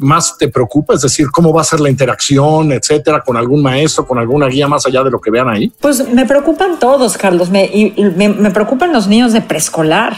más 0.00 0.36
te 0.36 0.48
preocupa? 0.48 0.94
Es 0.94 1.02
decir, 1.02 1.30
¿cómo 1.30 1.52
va 1.52 1.60
a 1.60 1.64
ser 1.64 1.80
la 1.80 1.90
interacción, 1.90 2.72
etcétera, 2.72 3.22
con 3.22 3.36
algún 3.36 3.62
maestro, 3.62 4.06
con 4.06 4.18
alguna 4.18 4.46
guía 4.46 4.66
más 4.66 4.86
allá 4.86 5.02
de 5.04 5.10
lo 5.10 5.20
que 5.20 5.30
vean 5.30 5.48
ahí? 5.48 5.72
Pues 5.80 6.08
me 6.08 6.26
preocupan 6.26 6.78
todos, 6.78 7.16
Carlos. 7.16 7.50
Me, 7.50 7.70
me, 8.16 8.50
preocupan 8.50 8.92
los 8.92 9.06
niños 9.06 9.32
de 9.32 9.40
preescolar. 9.40 10.16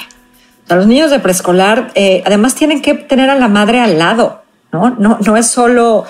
los 0.69 0.87
niños 0.87 1.11
de 1.11 1.19
preescolar, 1.19 1.91
eh, 1.95 2.23
además, 2.25 2.55
tienen 2.55 2.81
que 2.81 2.95
tener 2.95 3.29
a 3.29 3.35
la 3.35 3.49
madre 3.49 3.81
al 3.81 3.99
lado, 3.99 4.43
¿no? 4.73 4.91
No, 4.91 5.19
no 5.25 5.37
es 5.37 5.47
solo 5.47 6.07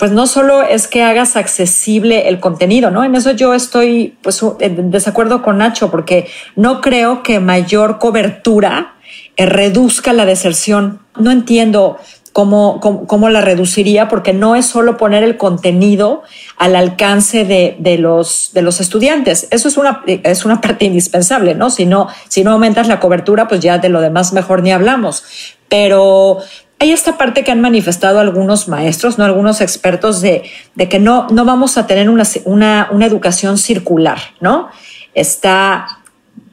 pues 0.00 0.12
no 0.12 0.26
solo 0.26 0.62
es 0.62 0.88
que 0.88 1.02
hagas 1.02 1.36
accesible 1.36 2.30
el 2.30 2.40
contenido, 2.40 2.90
¿no? 2.90 3.04
En 3.04 3.14
eso 3.14 3.32
yo 3.32 3.52
estoy 3.52 4.16
pues 4.22 4.42
en 4.60 4.90
desacuerdo 4.90 5.42
con 5.42 5.58
Nacho 5.58 5.90
porque 5.90 6.26
no 6.56 6.80
creo 6.80 7.22
que 7.22 7.38
mayor 7.38 7.98
cobertura 7.98 8.94
eh, 9.36 9.44
reduzca 9.44 10.14
la 10.14 10.24
deserción. 10.24 11.00
No 11.18 11.30
entiendo 11.30 11.98
cómo, 12.32 12.80
cómo, 12.80 13.28
la 13.28 13.40
reduciría, 13.40 14.08
porque 14.08 14.32
no 14.32 14.56
es 14.56 14.66
solo 14.66 14.96
poner 14.96 15.22
el 15.22 15.36
contenido 15.36 16.22
al 16.56 16.76
alcance 16.76 17.44
de, 17.44 17.76
de, 17.78 17.98
los, 17.98 18.50
de 18.52 18.62
los 18.62 18.80
estudiantes. 18.80 19.48
Eso 19.50 19.68
es 19.68 19.76
una, 19.76 20.02
es 20.06 20.44
una 20.44 20.60
parte 20.60 20.84
indispensable, 20.84 21.54
¿no? 21.54 21.70
Si, 21.70 21.86
¿no? 21.86 22.08
si 22.28 22.44
no 22.44 22.52
aumentas 22.52 22.88
la 22.88 23.00
cobertura, 23.00 23.48
pues 23.48 23.60
ya 23.60 23.78
de 23.78 23.88
lo 23.88 24.00
demás 24.00 24.32
mejor 24.32 24.62
ni 24.62 24.72
hablamos. 24.72 25.24
Pero 25.68 26.38
hay 26.78 26.92
esta 26.92 27.18
parte 27.18 27.44
que 27.44 27.52
han 27.52 27.60
manifestado 27.60 28.20
algunos 28.20 28.66
maestros, 28.66 29.18
¿no? 29.18 29.24
algunos 29.24 29.60
expertos, 29.60 30.20
de, 30.22 30.44
de 30.74 30.88
que 30.88 30.98
no, 30.98 31.28
no 31.30 31.44
vamos 31.44 31.76
a 31.76 31.86
tener 31.86 32.08
una, 32.08 32.24
una, 32.44 32.88
una 32.90 33.06
educación 33.06 33.58
circular, 33.58 34.18
¿no? 34.40 34.68
Está 35.12 35.99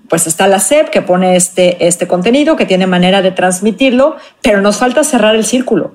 pues 0.10 0.28
está 0.28 0.48
la 0.48 0.60
SEP 0.60 0.90
que 0.90 1.02
pone 1.02 1.36
este, 1.36 1.88
este 1.88 2.08
contenido, 2.08 2.56
que 2.56 2.66
tiene 2.66 2.88
manera 2.88 3.22
de 3.22 3.32
transmitirlo, 3.32 4.16
pero 4.42 4.62
nos 4.62 4.78
falta 4.78 5.04
cerrar 5.04 5.36
el 5.36 5.46
círculo. 5.46 5.94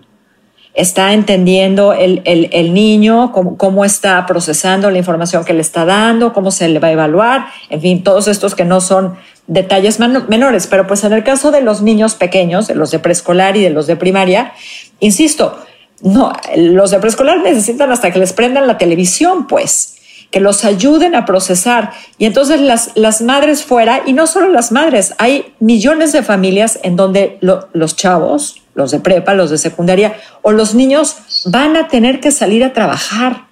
Está 0.74 1.12
entendiendo 1.12 1.92
el, 1.92 2.22
el, 2.24 2.72
niño, 2.72 3.30
cómo, 3.32 3.58
cómo, 3.58 3.84
está 3.84 4.24
procesando 4.24 4.90
la 4.90 4.96
información 4.96 5.44
que 5.44 5.52
le 5.52 5.60
está 5.60 5.84
dando, 5.84 6.32
cómo 6.32 6.50
se 6.50 6.66
le 6.68 6.78
va 6.78 6.88
a 6.88 6.92
evaluar, 6.92 7.46
en 7.68 7.80
fin, 7.82 8.02
todos 8.02 8.26
estos 8.26 8.54
que 8.54 8.64
no 8.64 8.80
son 8.80 9.16
detalles 9.46 9.98
menores, 9.98 10.66
pero 10.66 10.86
pues 10.86 11.04
en 11.04 11.12
el 11.12 11.24
caso 11.24 11.50
de 11.50 11.60
los 11.60 11.82
niños 11.82 12.14
pequeños, 12.14 12.68
de 12.68 12.74
los 12.74 12.90
de 12.90 13.00
preescolar 13.00 13.56
y 13.56 13.62
de 13.62 13.70
los 13.70 13.86
de 13.86 13.96
primaria, 13.96 14.54
insisto, 14.98 15.58
no, 16.00 16.32
los 16.56 16.90
de 16.90 16.98
preescolar 17.00 17.40
necesitan 17.40 17.92
hasta 17.92 18.10
que 18.10 18.18
les 18.18 18.32
prendan 18.32 18.66
la 18.66 18.78
televisión, 18.78 19.46
pues 19.46 19.96
que 20.32 20.40
los 20.40 20.64
ayuden 20.64 21.14
a 21.14 21.24
procesar. 21.24 21.92
Y 22.18 22.24
entonces 22.24 22.60
las, 22.60 22.90
las 22.96 23.22
madres 23.22 23.62
fuera, 23.62 24.02
y 24.06 24.14
no 24.14 24.26
solo 24.26 24.48
las 24.48 24.72
madres, 24.72 25.14
hay 25.18 25.54
millones 25.60 26.10
de 26.12 26.24
familias 26.24 26.80
en 26.82 26.96
donde 26.96 27.38
los 27.40 27.94
chavos, 27.94 28.62
los 28.74 28.90
de 28.90 28.98
prepa, 28.98 29.34
los 29.34 29.50
de 29.50 29.58
secundaria 29.58 30.16
o 30.40 30.50
los 30.50 30.74
niños 30.74 31.44
van 31.44 31.76
a 31.76 31.86
tener 31.86 32.18
que 32.18 32.32
salir 32.32 32.64
a 32.64 32.72
trabajar. 32.72 33.44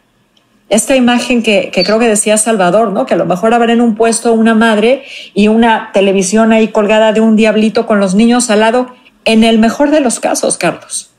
Esta 0.71 0.97
imagen 0.97 1.43
que, 1.43 1.71
creo 1.73 1.99
que 1.99 2.09
decía 2.09 2.39
Salvador, 2.39 2.93
¿no? 2.93 3.05
Que 3.05 3.15
a 3.15 3.19
lo 3.19 3.27
mejor 3.27 3.53
habrá 3.53 3.73
en 3.73 3.81
un 3.83 3.95
puesto 3.95 4.33
una 4.33 4.55
madre 4.55 5.05
y 5.35 5.49
una 5.49 5.91
televisión 5.93 6.53
ahí 6.53 6.69
colgada 6.69 7.13
de 7.13 7.21
un 7.21 7.37
diablito 7.37 7.87
con 7.87 8.01
los 8.01 8.15
niños 8.15 8.51
al 8.51 8.61
lado, 8.61 8.95
en 9.27 9.45
el 9.45 9.59
mejor 9.59 9.91
de 9.91 10.01
los 10.01 10.19
casos, 10.19 10.57
Carlos. 10.57 11.11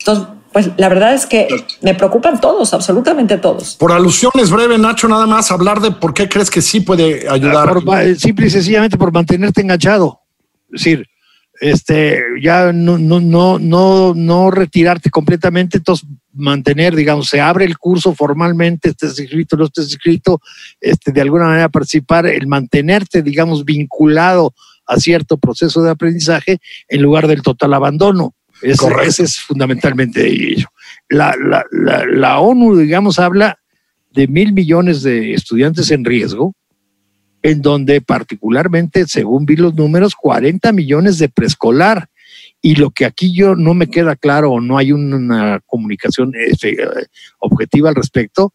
Entonces, 0.00 0.26
pues 0.52 0.70
la 0.76 0.88
verdad 0.88 1.14
es 1.14 1.26
que 1.26 1.48
me 1.80 1.94
preocupan 1.94 2.40
todos, 2.40 2.74
absolutamente 2.74 3.38
todos. 3.38 3.76
Por 3.76 3.92
alusiones 3.92 4.50
breve, 4.50 4.78
Nacho, 4.78 5.08
nada 5.08 5.26
más 5.26 5.50
hablar 5.50 5.80
de 5.80 5.90
por 5.90 6.14
qué 6.14 6.28
crees 6.28 6.50
que 6.50 6.62
sí 6.62 6.80
puede 6.80 7.28
ayudar. 7.28 7.74
simple 8.18 8.46
y 8.46 8.50
sencillamente 8.50 8.98
por 8.98 9.12
mantenerte 9.12 9.60
enganchado. 9.60 10.20
Es 10.72 10.84
decir, 10.84 11.06
este, 11.60 12.20
ya 12.42 12.72
no, 12.72 12.98
no, 12.98 13.20
no, 13.20 13.58
no, 13.58 14.14
no 14.14 14.50
retirarte 14.50 15.10
completamente, 15.10 15.78
entonces 15.78 16.08
mantener, 16.32 16.96
digamos, 16.96 17.28
se 17.28 17.40
abre 17.40 17.64
el 17.64 17.78
curso 17.78 18.14
formalmente, 18.14 18.90
estés 18.90 19.18
inscrito, 19.18 19.56
no 19.56 19.66
estés 19.66 19.86
inscrito, 19.86 20.40
este, 20.80 21.12
de 21.12 21.20
alguna 21.20 21.44
manera 21.44 21.68
participar, 21.68 22.26
el 22.26 22.46
mantenerte, 22.46 23.22
digamos, 23.22 23.64
vinculado 23.64 24.54
a 24.86 24.96
cierto 24.96 25.36
proceso 25.36 25.82
de 25.82 25.90
aprendizaje 25.90 26.58
en 26.88 27.02
lugar 27.02 27.28
del 27.28 27.42
total 27.42 27.74
abandono. 27.74 28.34
Ese, 28.62 28.86
ese 29.04 29.24
es 29.24 29.40
fundamentalmente 29.40 30.26
ello. 30.26 30.68
La, 31.08 31.34
la, 31.36 31.64
la, 31.70 32.06
la 32.06 32.38
ONU, 32.38 32.76
digamos, 32.76 33.18
habla 33.18 33.58
de 34.10 34.28
mil 34.28 34.52
millones 34.52 35.02
de 35.02 35.34
estudiantes 35.34 35.90
en 35.90 36.04
riesgo, 36.04 36.54
en 37.42 37.60
donde 37.60 38.00
particularmente, 38.00 39.06
según 39.06 39.46
vi 39.46 39.56
los 39.56 39.74
números, 39.74 40.14
40 40.14 40.72
millones 40.72 41.18
de 41.18 41.28
preescolar. 41.28 42.08
Y 42.60 42.76
lo 42.76 42.90
que 42.90 43.04
aquí 43.04 43.34
yo 43.34 43.56
no 43.56 43.74
me 43.74 43.88
queda 43.88 44.14
claro 44.14 44.52
o 44.52 44.60
no 44.60 44.78
hay 44.78 44.92
una 44.92 45.60
comunicación 45.66 46.32
objetiva 47.40 47.88
al 47.88 47.96
respecto, 47.96 48.52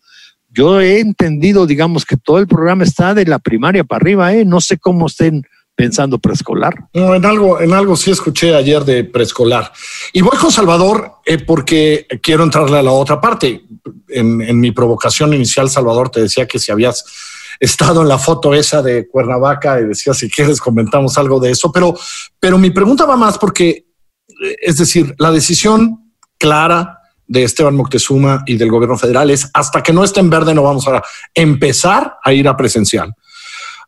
yo 0.49 0.79
he 0.79 0.99
entendido, 1.01 1.67
digamos, 1.67 2.05
que 2.05 2.15
todo 2.15 2.39
el 2.39 2.47
programa 2.47 2.83
está 2.83 3.13
de 3.13 3.25
la 3.25 3.37
primaria 3.39 3.83
para 3.83 4.01
arriba, 4.01 4.33
¿eh? 4.33 4.45
No 4.45 4.61
sé 4.61 4.77
cómo 4.77 5.07
estén 5.07 5.43
pensando 5.77 6.17
preescolar. 6.17 6.73
No, 6.95 7.13
en 7.13 7.23
algo, 7.23 7.61
en 7.61 7.71
algo 7.71 7.95
sí 7.95 8.09
escuché 8.09 8.55
ayer 8.55 8.83
de 8.83 9.03
preescolar. 9.03 9.71
Y 10.11 10.21
voy 10.21 10.35
con 10.35 10.51
Salvador 10.51 11.17
eh, 11.23 11.37
porque 11.37 12.07
quiero 12.23 12.43
entrarle 12.43 12.79
a 12.79 12.81
la 12.81 12.91
otra 12.91 13.21
parte. 13.21 13.61
En, 14.09 14.59
mi 14.59 14.71
provocación 14.71 15.35
inicial, 15.35 15.69
Salvador, 15.69 16.09
te 16.09 16.21
decía 16.21 16.47
que 16.47 16.57
si 16.57 16.71
habías 16.71 17.05
estado 17.59 18.01
en 18.01 18.07
la 18.07 18.17
foto 18.17 18.55
esa 18.55 18.81
de 18.81 19.07
Cuernavaca 19.07 19.79
y 19.79 19.85
decía 19.85 20.15
si 20.15 20.31
quieres 20.31 20.59
comentamos 20.59 21.15
algo 21.19 21.39
de 21.39 21.51
eso, 21.51 21.71
pero, 21.71 21.95
pero 22.39 22.57
mi 22.57 22.71
pregunta 22.71 23.05
va 23.05 23.15
más 23.15 23.37
porque, 23.37 23.85
es 24.59 24.77
decir, 24.77 25.13
la 25.19 25.31
decisión 25.31 26.11
clara 26.39 27.01
de 27.27 27.43
Esteban 27.43 27.75
Moctezuma 27.75 28.43
y 28.47 28.57
del 28.57 28.71
gobierno 28.71 28.97
federal 28.97 29.29
es 29.29 29.49
hasta 29.53 29.83
que 29.83 29.93
no 29.93 30.03
esté 30.03 30.21
en 30.21 30.29
verde 30.31 30.55
no 30.55 30.63
vamos 30.63 30.87
a 30.87 31.03
empezar 31.35 32.17
a 32.23 32.33
ir 32.33 32.47
a 32.47 32.57
presencial. 32.57 33.13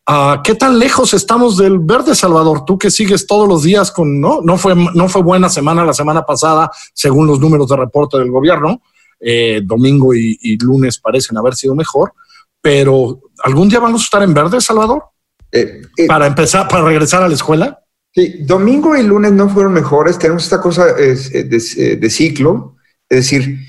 Uh, 0.09 0.41
¿Qué 0.43 0.55
tan 0.55 0.79
lejos 0.79 1.13
estamos 1.13 1.55
del 1.55 1.77
verde, 1.77 2.15
Salvador? 2.15 2.65
Tú 2.65 2.79
que 2.79 2.89
sigues 2.89 3.27
todos 3.27 3.47
los 3.47 3.61
días 3.61 3.91
con, 3.91 4.19
no, 4.19 4.41
no 4.41 4.57
fue, 4.57 4.73
no 4.73 5.07
fue 5.07 5.21
buena 5.21 5.49
semana 5.49 5.85
la 5.85 5.93
semana 5.93 6.23
pasada, 6.23 6.71
según 6.95 7.27
los 7.27 7.39
números 7.39 7.69
de 7.69 7.77
reporte 7.77 8.17
del 8.17 8.31
gobierno. 8.31 8.81
Eh, 9.19 9.61
domingo 9.63 10.15
y, 10.15 10.35
y, 10.41 10.57
lunes 10.57 10.97
parecen 10.97 11.37
haber 11.37 11.53
sido 11.53 11.75
mejor, 11.75 12.13
pero 12.59 13.19
¿algún 13.43 13.69
día 13.69 13.79
vamos 13.79 14.01
a 14.01 14.03
estar 14.05 14.23
en 14.23 14.33
verde, 14.33 14.59
Salvador? 14.61 15.03
Eh, 15.51 15.81
eh, 15.95 16.07
para 16.07 16.25
empezar, 16.25 16.67
para 16.67 16.85
regresar 16.85 17.21
a 17.21 17.27
la 17.27 17.35
escuela. 17.35 17.79
Sí, 18.11 18.45
domingo 18.45 18.95
y 18.95 19.03
lunes 19.03 19.33
no 19.33 19.47
fueron 19.47 19.73
mejores. 19.73 20.17
Tenemos 20.17 20.43
esta 20.43 20.59
cosa 20.59 20.85
de, 20.85 21.97
de 21.97 22.09
ciclo, 22.09 22.77
es 23.07 23.19
decir, 23.19 23.59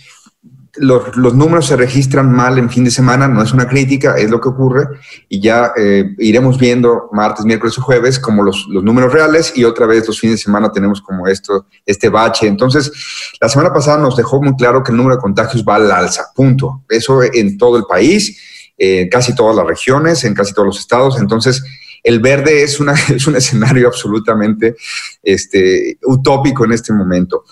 los, 0.76 1.34
números 1.34 1.66
se 1.66 1.76
registran 1.76 2.30
mal 2.32 2.58
en 2.58 2.70
fin 2.70 2.84
de 2.84 2.90
semana, 2.90 3.26
no 3.26 3.42
es 3.42 3.52
una 3.52 3.66
crítica, 3.66 4.16
es 4.16 4.30
lo 4.30 4.40
que 4.40 4.48
ocurre, 4.48 4.84
y 5.28 5.40
ya 5.40 5.72
eh, 5.76 6.14
iremos 6.18 6.58
viendo 6.58 7.08
martes, 7.12 7.44
miércoles 7.44 7.76
o 7.78 7.82
jueves 7.82 8.18
como 8.18 8.42
los, 8.42 8.66
los, 8.68 8.84
números 8.84 9.12
reales 9.12 9.52
y 9.56 9.64
otra 9.64 9.86
vez 9.86 10.06
los 10.06 10.20
fines 10.20 10.36
de 10.36 10.42
semana 10.44 10.70
tenemos 10.70 11.00
como 11.00 11.26
esto, 11.26 11.66
este 11.84 12.08
bache. 12.08 12.46
Entonces, 12.46 12.92
la 13.40 13.48
semana 13.48 13.72
pasada 13.72 13.98
nos 13.98 14.16
dejó 14.16 14.40
muy 14.42 14.54
claro 14.56 14.82
que 14.82 14.92
el 14.92 14.96
número 14.96 15.16
de 15.16 15.22
contagios 15.22 15.64
va 15.68 15.76
al 15.76 15.90
alza, 15.90 16.26
punto. 16.34 16.84
Eso 16.88 17.22
en 17.22 17.58
todo 17.58 17.76
el 17.76 17.84
país, 17.84 18.38
en 18.78 19.08
casi 19.08 19.34
todas 19.34 19.56
las 19.56 19.66
regiones, 19.66 20.24
en 20.24 20.34
casi 20.34 20.54
todos 20.54 20.66
los 20.66 20.78
estados. 20.78 21.20
Entonces, 21.20 21.62
el 22.02 22.20
verde 22.20 22.62
es, 22.62 22.80
una, 22.80 22.94
es 23.14 23.26
un 23.26 23.36
escenario 23.36 23.88
absolutamente 23.88 24.76
este, 25.22 25.98
utópico 26.02 26.64
en 26.64 26.72
este 26.72 26.92
momento 26.92 27.44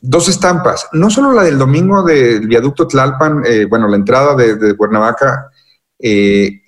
dos 0.00 0.28
estampas, 0.28 0.88
no 0.92 1.10
solo 1.10 1.32
la 1.32 1.42
del 1.42 1.58
domingo 1.58 2.02
del 2.02 2.46
viaducto 2.46 2.86
Tlalpan, 2.86 3.42
eh, 3.44 3.66
bueno, 3.66 3.86
la 3.86 3.96
entrada 3.96 4.34
de, 4.34 4.56
de 4.56 4.76
Cuernavaca, 4.76 5.50
eh, 5.98 6.62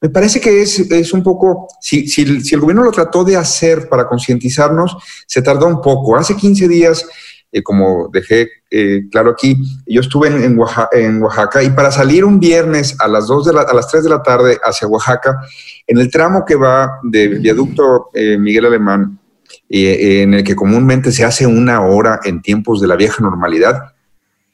me 0.00 0.08
parece 0.08 0.40
que 0.40 0.62
es, 0.62 0.80
es 0.80 1.12
un 1.12 1.22
poco, 1.22 1.68
si, 1.80 2.08
si, 2.08 2.40
si, 2.40 2.54
el 2.54 2.60
gobierno 2.60 2.82
lo 2.82 2.90
trató 2.90 3.24
de 3.24 3.36
hacer 3.36 3.88
para 3.88 4.08
concientizarnos, 4.08 4.96
se 5.26 5.42
tardó 5.42 5.66
un 5.66 5.80
poco. 5.80 6.16
Hace 6.16 6.34
15 6.34 6.66
días, 6.66 7.06
eh, 7.52 7.62
como 7.62 8.08
dejé 8.12 8.48
eh, 8.70 9.02
claro 9.10 9.30
aquí, 9.30 9.56
yo 9.86 10.00
estuve 10.00 10.28
en, 10.28 10.42
en, 10.42 11.22
Oaxaca, 11.22 11.62
y 11.62 11.70
para 11.70 11.92
salir 11.92 12.24
un 12.24 12.40
viernes 12.40 12.96
a 12.98 13.06
las, 13.06 13.28
2 13.28 13.46
de 13.46 13.52
la, 13.52 13.60
a 13.62 13.74
las 13.74 13.88
3 13.88 14.02
de 14.02 14.10
la 14.10 14.22
tarde 14.22 14.58
hacia 14.62 14.88
Oaxaca, 14.88 15.40
en 15.86 15.98
el 15.98 16.10
tramo 16.10 16.44
que 16.44 16.56
va 16.56 16.98
del 17.02 17.38
viaducto 17.40 18.08
Miguel 18.14 18.66
Alemán 18.66 19.18
eh, 19.68 20.22
en 20.22 20.34
el 20.34 20.44
que 20.44 20.56
comúnmente 20.56 21.12
se 21.12 21.24
hace 21.24 21.46
una 21.46 21.80
hora 21.80 22.20
en 22.24 22.42
tiempos 22.42 22.80
de 22.80 22.88
la 22.88 22.96
vieja 22.96 23.22
normalidad. 23.22 23.92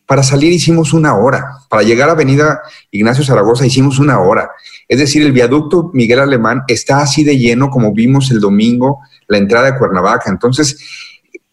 Para 0.06 0.22
salir 0.22 0.52
hicimos 0.52 0.92
una 0.92 1.16
hora, 1.16 1.44
para 1.68 1.82
llegar 1.82 2.08
a 2.08 2.12
Avenida 2.12 2.62
Ignacio 2.90 3.24
Zaragoza 3.24 3.66
hicimos 3.66 3.98
una 3.98 4.20
hora. 4.20 4.50
Es 4.88 4.98
decir, 4.98 5.22
el 5.22 5.32
viaducto 5.32 5.90
Miguel 5.92 6.20
Alemán 6.20 6.62
está 6.66 7.02
así 7.02 7.24
de 7.24 7.36
lleno 7.36 7.68
como 7.68 7.92
vimos 7.92 8.30
el 8.30 8.40
domingo 8.40 9.00
la 9.28 9.38
entrada 9.38 9.70
de 9.70 9.78
Cuernavaca. 9.78 10.30
Entonces, 10.30 10.78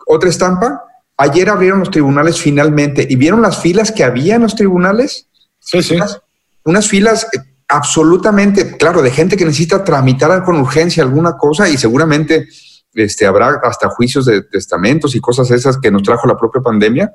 otra 0.08 0.29
estampa, 0.29 0.84
ayer 1.17 1.49
abrieron 1.49 1.79
los 1.79 1.91
tribunales 1.91 2.39
finalmente 2.39 3.05
y 3.08 3.15
vieron 3.15 3.41
las 3.41 3.62
filas 3.62 3.91
que 3.91 4.03
había 4.03 4.36
en 4.36 4.41
los 4.41 4.55
tribunales. 4.55 5.27
Sí, 5.60 5.84
sí. 5.84 5.95
Unas, 5.95 6.19
unas 6.63 6.88
filas 6.88 7.27
eh, 7.34 7.39
absolutamente, 7.67 8.77
claro, 8.77 9.01
de 9.01 9.12
gente 9.12 9.38
que 9.38 9.45
necesita 9.45 9.84
tramitar 9.84 10.43
con 10.43 10.55
urgencia 10.55 11.03
alguna 11.03 11.38
cosa 11.38 11.69
y 11.69 11.77
seguramente 11.77 12.47
este, 12.95 13.25
habrá 13.25 13.60
hasta 13.63 13.89
juicios 13.89 14.25
de 14.25 14.41
testamentos 14.41 15.15
y 15.15 15.19
cosas 15.19 15.51
esas 15.51 15.77
que 15.77 15.91
nos 15.91 16.03
trajo 16.03 16.27
la 16.27 16.38
propia 16.38 16.62
pandemia, 16.62 17.12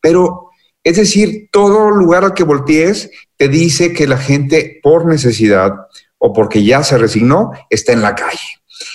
pero 0.00 0.50
es 0.82 0.96
decir, 0.96 1.48
todo 1.52 1.90
lugar 1.90 2.24
al 2.24 2.34
que 2.34 2.44
voltees 2.44 3.10
te 3.36 3.48
dice 3.48 3.92
que 3.92 4.06
la 4.06 4.18
gente 4.18 4.80
por 4.82 5.06
necesidad 5.06 5.72
o 6.18 6.32
porque 6.32 6.64
ya 6.64 6.82
se 6.82 6.98
resignó 6.98 7.52
está 7.70 7.92
en 7.92 8.02
la 8.02 8.14
calle. 8.14 8.38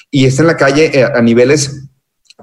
Y 0.09 0.25
está 0.25 0.41
en 0.41 0.47
la 0.47 0.57
calle 0.57 0.91
eh, 0.93 1.03
a 1.03 1.21
niveles 1.21 1.87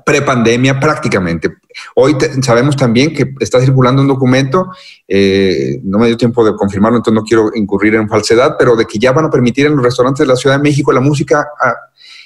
prepandemia 0.05 0.79
prácticamente. 0.79 1.48
Hoy 1.94 2.16
te, 2.16 2.42
sabemos 2.42 2.76
también 2.76 3.14
que 3.14 3.35
está 3.40 3.61
circulando 3.61 4.03
un 4.03 4.09
documento, 4.09 4.68
eh, 5.07 5.81
no 5.85 5.98
me 5.98 6.07
dio 6.07 6.16
tiempo 6.16 6.44
de 6.44 6.55
confirmarlo, 6.55 6.98
entonces 6.98 7.20
no 7.20 7.26
quiero 7.26 7.50
incurrir 7.55 7.94
en 7.94 8.09
falsedad, 8.09 8.57
pero 8.59 8.76
de 8.76 8.87
que 8.87 8.98
ya 8.98 9.12
van 9.12 9.26
a 9.26 9.31
permitir 9.31 9.66
en 9.66 9.76
los 9.76 9.85
restaurantes 9.85 10.20
de 10.20 10.33
la 10.33 10.37
Ciudad 10.37 10.57
de 10.57 10.62
México 10.62 10.92
la 10.92 11.00
música 11.00 11.48
a, 11.61 11.74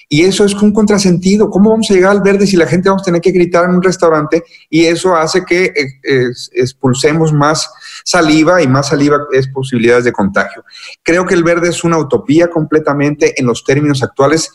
y 0.09 0.23
eso 0.23 0.45
es 0.45 0.55
un 0.55 0.73
contrasentido. 0.73 1.51
¿Cómo 1.51 1.71
vamos 1.71 1.91
a 1.91 1.95
llegar 1.95 2.11
al 2.11 2.23
verde 2.23 2.47
si 2.47 2.57
la 2.57 2.67
gente 2.67 2.89
vamos 2.89 3.03
a 3.03 3.07
tener 3.07 3.21
que 3.21 3.31
gritar 3.31 3.65
en 3.65 3.77
un 3.77 3.83
restaurante? 3.83 4.45
Y 4.69 4.85
eso 4.85 5.17
hace 5.17 5.45
que 5.45 5.73
eh, 5.75 6.31
expulsemos 6.53 7.33
más 7.33 7.71
saliva 8.05 8.63
y 8.63 8.69
más 8.69 8.89
saliva 8.89 9.19
es 9.33 9.49
posibilidades 9.49 10.05
de 10.05 10.13
contagio. 10.13 10.65
Creo 11.03 11.27
que 11.27 11.35
el 11.35 11.43
verde 11.43 11.69
es 11.69 11.85
una 11.85 11.99
utopía 11.99 12.49
completamente 12.49 13.39
en 13.41 13.47
los 13.47 13.65
términos 13.65 14.03
actuales. 14.03 14.51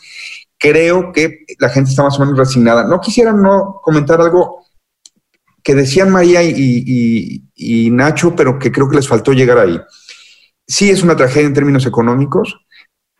Creo 0.58 1.12
que 1.12 1.44
la 1.58 1.68
gente 1.68 1.90
está 1.90 2.02
más 2.02 2.18
o 2.18 2.20
menos 2.20 2.38
resignada. 2.38 2.84
No 2.84 3.00
quisiera 3.00 3.32
no 3.32 3.80
comentar 3.82 4.20
algo 4.20 4.66
que 5.62 5.74
decían 5.74 6.10
María 6.10 6.42
y, 6.42 6.54
y, 6.56 7.42
y 7.54 7.90
Nacho, 7.90 8.34
pero 8.34 8.58
que 8.58 8.72
creo 8.72 8.88
que 8.88 8.96
les 8.96 9.08
faltó 9.08 9.32
llegar 9.32 9.58
ahí. 9.58 9.80
Sí 10.66 10.90
es 10.90 11.02
una 11.02 11.16
tragedia 11.16 11.48
en 11.48 11.54
términos 11.54 11.84
económicos, 11.84 12.54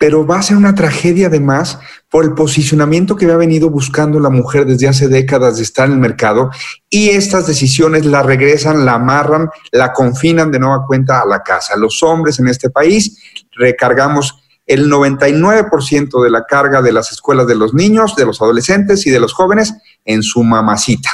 pero 0.00 0.26
va 0.26 0.38
a 0.38 0.42
ser 0.42 0.56
una 0.56 0.74
tragedia 0.74 1.26
además 1.26 1.78
por 2.08 2.24
el 2.24 2.32
posicionamiento 2.32 3.16
que 3.16 3.30
ha 3.30 3.36
venido 3.36 3.68
buscando 3.68 4.18
la 4.18 4.30
mujer 4.30 4.64
desde 4.64 4.88
hace 4.88 5.08
décadas 5.08 5.58
de 5.58 5.62
estar 5.62 5.88
en 5.88 5.92
el 5.92 5.98
mercado 5.98 6.50
y 6.88 7.10
estas 7.10 7.46
decisiones 7.46 8.06
la 8.06 8.22
regresan, 8.22 8.86
la 8.86 8.94
amarran, 8.94 9.50
la 9.72 9.92
confinan 9.92 10.50
de 10.50 10.58
nueva 10.58 10.86
cuenta 10.86 11.20
a 11.20 11.26
la 11.26 11.42
casa. 11.42 11.76
Los 11.76 12.02
hombres 12.02 12.38
en 12.38 12.48
este 12.48 12.70
país 12.70 13.20
recargamos 13.52 14.42
el 14.66 14.90
99% 14.90 16.24
de 16.24 16.30
la 16.30 16.44
carga 16.44 16.80
de 16.80 16.92
las 16.92 17.12
escuelas 17.12 17.46
de 17.46 17.56
los 17.56 17.74
niños, 17.74 18.16
de 18.16 18.24
los 18.24 18.40
adolescentes 18.40 19.06
y 19.06 19.10
de 19.10 19.20
los 19.20 19.34
jóvenes 19.34 19.74
en 20.06 20.22
su 20.22 20.42
mamacita. 20.42 21.10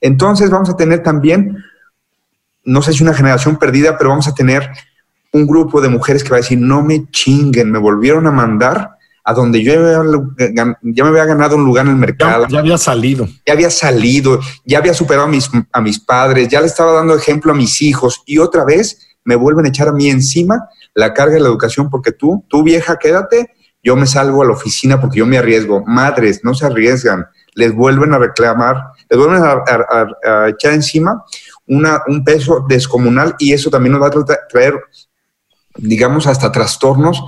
Entonces 0.00 0.50
vamos 0.50 0.68
a 0.68 0.76
tener 0.76 1.04
también, 1.04 1.58
no 2.64 2.82
sé 2.82 2.92
si 2.92 3.04
una 3.04 3.14
generación 3.14 3.56
perdida, 3.56 3.96
pero 3.96 4.10
vamos 4.10 4.26
a 4.26 4.34
tener 4.34 4.68
un 5.32 5.46
grupo 5.46 5.80
de 5.80 5.88
mujeres 5.88 6.22
que 6.22 6.30
va 6.30 6.36
a 6.36 6.40
decir, 6.40 6.58
no 6.58 6.82
me 6.82 7.06
chinguen, 7.10 7.70
me 7.70 7.78
volvieron 7.78 8.26
a 8.26 8.30
mandar 8.30 8.90
a 9.24 9.34
donde 9.34 9.62
yo 9.62 9.74
ya 9.74 11.04
me 11.04 11.10
había 11.10 11.26
ganado 11.26 11.56
un 11.56 11.64
lugar 11.64 11.84
en 11.84 11.92
el 11.92 11.98
mercado. 11.98 12.44
Ya, 12.44 12.48
ya, 12.48 12.58
había 12.60 12.78
salido. 12.78 13.28
Ya 13.46 13.52
había 13.52 13.68
salido, 13.68 14.40
ya 14.64 14.78
había 14.78 14.94
superado 14.94 15.26
a 15.26 15.30
mis, 15.30 15.50
a 15.70 15.80
mis 15.82 16.00
padres, 16.00 16.48
ya 16.48 16.62
le 16.62 16.66
estaba 16.66 16.92
dando 16.92 17.14
ejemplo 17.14 17.52
a 17.52 17.54
mis 17.54 17.82
hijos 17.82 18.22
y 18.24 18.38
otra 18.38 18.64
vez 18.64 19.06
me 19.24 19.36
vuelven 19.36 19.66
a 19.66 19.68
echar 19.68 19.88
a 19.88 19.92
mí 19.92 20.08
encima 20.08 20.66
la 20.94 21.12
carga 21.12 21.34
de 21.34 21.40
la 21.40 21.48
educación 21.48 21.90
porque 21.90 22.12
tú, 22.12 22.42
tú 22.48 22.62
vieja, 22.62 22.96
quédate, 22.96 23.50
yo 23.82 23.96
me 23.96 24.06
salgo 24.06 24.42
a 24.42 24.46
la 24.46 24.52
oficina 24.52 24.98
porque 24.98 25.18
yo 25.18 25.26
me 25.26 25.36
arriesgo. 25.36 25.84
Madres, 25.84 26.40
no 26.42 26.54
se 26.54 26.64
arriesgan, 26.64 27.26
les 27.54 27.74
vuelven 27.74 28.14
a 28.14 28.18
reclamar, 28.18 28.92
les 29.10 29.18
vuelven 29.18 29.42
a, 29.42 29.62
a, 29.66 30.44
a 30.44 30.48
echar 30.48 30.72
encima 30.72 31.22
una, 31.66 32.00
un 32.06 32.24
peso 32.24 32.64
descomunal 32.66 33.34
y 33.38 33.52
eso 33.52 33.68
también 33.68 33.92
nos 33.92 34.02
va 34.02 34.06
a 34.06 34.48
traer 34.48 34.74
digamos, 35.78 36.26
hasta 36.26 36.52
trastornos 36.52 37.22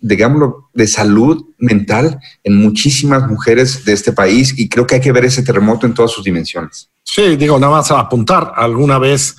digámoslo, 0.00 0.70
de 0.74 0.86
salud 0.86 1.44
mental 1.58 2.18
en 2.44 2.56
muchísimas 2.56 3.26
mujeres 3.28 3.84
de 3.84 3.92
este 3.92 4.12
país 4.12 4.54
y 4.58 4.68
creo 4.68 4.86
que 4.86 4.96
hay 4.96 5.00
que 5.00 5.12
ver 5.12 5.24
ese 5.24 5.42
terremoto 5.42 5.86
en 5.86 5.94
todas 5.94 6.10
sus 6.10 6.24
dimensiones. 6.24 6.90
Sí, 7.02 7.36
digo, 7.36 7.58
nada 7.58 7.72
más 7.72 7.90
a 7.90 8.00
apuntar. 8.00 8.52
Alguna 8.56 8.98
vez 8.98 9.36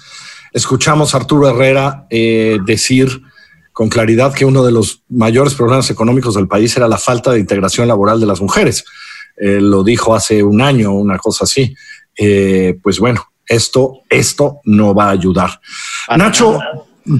escuchamos 0.51 1.13
a 1.13 1.17
Arturo 1.17 1.49
Herrera 1.49 2.07
eh, 2.09 2.59
decir 2.65 3.21
con 3.71 3.89
claridad 3.89 4.33
que 4.33 4.45
uno 4.45 4.63
de 4.63 4.71
los 4.71 5.03
mayores 5.09 5.53
problemas 5.53 5.89
económicos 5.89 6.35
del 6.35 6.47
país 6.47 6.75
era 6.75 6.87
la 6.87 6.97
falta 6.97 7.31
de 7.31 7.39
integración 7.39 7.87
laboral 7.87 8.19
de 8.19 8.25
las 8.25 8.41
mujeres. 8.41 8.83
Eh, 9.37 9.59
lo 9.61 9.83
dijo 9.83 10.13
hace 10.13 10.43
un 10.43 10.61
año, 10.61 10.91
una 10.91 11.17
cosa 11.17 11.45
así. 11.45 11.73
Eh, 12.17 12.77
pues 12.83 12.99
bueno, 12.99 13.25
esto, 13.45 14.01
esto 14.09 14.59
no 14.65 14.93
va 14.93 15.05
a 15.05 15.11
ayudar. 15.11 15.61
Nacho, 16.17 16.59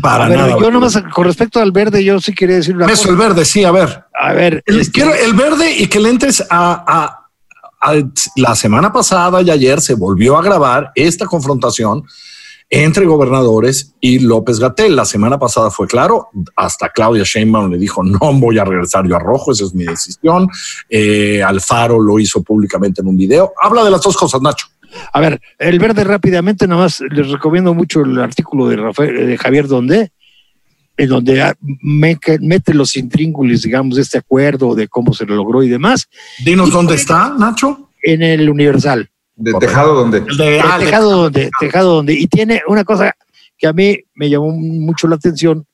para 0.01 0.29
nada. 0.29 0.57
Yo 0.59 0.71
nomás 0.71 1.01
con 1.13 1.25
respecto 1.25 1.59
al 1.59 1.71
verde, 1.71 2.03
yo 2.03 2.19
sí 2.19 2.33
quería 2.33 2.57
decir 2.57 2.75
una 2.75 2.85
Eso, 2.87 3.09
el 3.09 3.15
verde, 3.15 3.45
sí, 3.45 3.63
a 3.63 3.71
ver. 3.71 4.05
A 4.13 4.33
ver. 4.33 4.63
El, 4.65 4.79
este- 4.81 4.91
quiero 4.91 5.13
el 5.13 5.33
verde 5.33 5.71
y 5.77 5.87
que 5.87 5.99
le 5.99 6.09
entres 6.09 6.43
a, 6.49 7.17
la 8.35 8.55
semana 8.55 8.93
pasada 8.93 9.41
y 9.41 9.49
ayer 9.49 9.81
se 9.81 9.95
volvió 9.95 10.37
a 10.37 10.43
grabar 10.43 10.91
esta 10.93 11.25
confrontación 11.25 12.03
entre 12.69 13.05
gobernadores 13.05 13.95
y 13.99 14.19
López 14.19 14.59
Gatel. 14.59 14.95
La 14.95 15.03
semana 15.03 15.37
pasada 15.37 15.69
fue 15.71 15.87
claro, 15.87 16.29
hasta 16.55 16.89
Claudia 16.89 17.23
Sheinbaum 17.25 17.71
le 17.71 17.77
dijo, 17.77 18.01
no 18.03 18.33
voy 18.33 18.59
a 18.59 18.63
regresar 18.63 19.05
yo 19.07 19.15
a 19.15 19.19
rojo, 19.19 19.51
esa 19.51 19.65
es 19.65 19.73
mi 19.73 19.83
decisión. 19.83 20.47
Eh, 20.89 21.43
Alfaro 21.43 21.99
lo 21.99 22.17
hizo 22.17 22.41
públicamente 22.41 23.01
en 23.01 23.07
un 23.07 23.17
video. 23.17 23.51
Habla 23.61 23.83
de 23.83 23.91
las 23.91 24.01
dos 24.01 24.15
cosas, 24.15 24.41
Nacho. 24.41 24.67
A 25.13 25.19
ver, 25.19 25.41
el 25.59 25.79
verde 25.79 26.03
rápidamente, 26.03 26.67
nada 26.67 26.83
más 26.83 27.01
les 27.01 27.29
recomiendo 27.29 27.73
mucho 27.73 28.01
el 28.01 28.19
artículo 28.19 28.67
de, 28.67 28.75
Rafael, 28.77 29.27
de 29.27 29.37
Javier 29.37 29.67
Donde, 29.67 30.11
en 30.97 31.09
donde 31.09 31.53
mete 31.61 32.73
los 32.73 32.95
intríngulis, 32.95 33.63
digamos, 33.63 33.95
de 33.95 34.01
este 34.01 34.19
acuerdo, 34.19 34.75
de 34.75 34.87
cómo 34.87 35.13
se 35.13 35.25
logró 35.25 35.63
y 35.63 35.69
demás. 35.69 36.07
Dinos 36.43 36.71
dónde 36.71 36.95
está, 36.95 37.33
Nacho. 37.37 37.89
En 38.03 38.21
el 38.21 38.49
Universal. 38.49 39.09
De 39.35 39.53
tejado 39.53 39.95
donde. 39.95 40.21
de, 40.21 40.61
tejado 40.79 41.11
donde, 41.11 41.49
tejado 41.59 41.95
donde. 41.95 42.13
Y 42.13 42.27
tiene 42.27 42.61
una 42.67 42.83
cosa 42.83 43.15
que 43.57 43.67
a 43.67 43.73
mí 43.73 43.97
me 44.13 44.29
llamó 44.29 44.51
mucho 44.51 45.07
la 45.07 45.15
atención, 45.15 45.65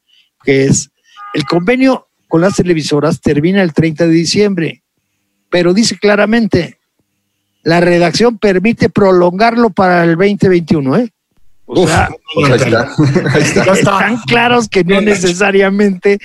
que 0.43 0.65
es 0.65 0.89
el 1.33 1.43
convenio 1.45 2.07
con 2.27 2.41
las 2.41 2.55
televisoras 2.55 3.21
termina 3.21 3.61
el 3.61 3.73
30 3.73 4.05
de 4.05 4.11
diciembre, 4.11 4.83
pero 5.49 5.73
dice 5.73 5.97
claramente, 5.97 6.76
la 7.63 7.79
redacción 7.79 8.37
permite 8.37 8.89
prolongarlo 8.89 9.69
para 9.69 10.03
el 10.03 10.15
2021, 10.15 10.97
¿eh? 10.97 11.13
O 11.65 11.85
sea, 11.85 12.09
están 13.73 14.17
claros 14.25 14.69
que 14.69 14.85
no 14.85 15.01
necesariamente 15.01 16.17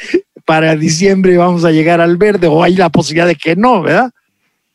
para 0.45 0.77
diciembre 0.77 1.37
vamos 1.37 1.65
a 1.65 1.73
llegar 1.73 2.01
al 2.01 2.17
verde 2.17 2.47
o 2.47 2.63
hay 2.63 2.77
la 2.77 2.91
posibilidad 2.91 3.27
de 3.27 3.35
que 3.35 3.57
no, 3.57 3.83
¿verdad? 3.83 4.13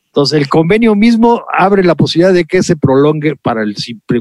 Entonces 0.07 0.39
el 0.39 0.49
convenio 0.49 0.95
mismo 0.95 1.45
abre 1.55 1.83
la 1.83 1.93
posibilidad 1.93 2.33
de 2.33 2.45
que 2.45 2.63
se 2.63 2.75
prolongue 2.75 3.35
para 3.35 3.61
el 3.61 3.75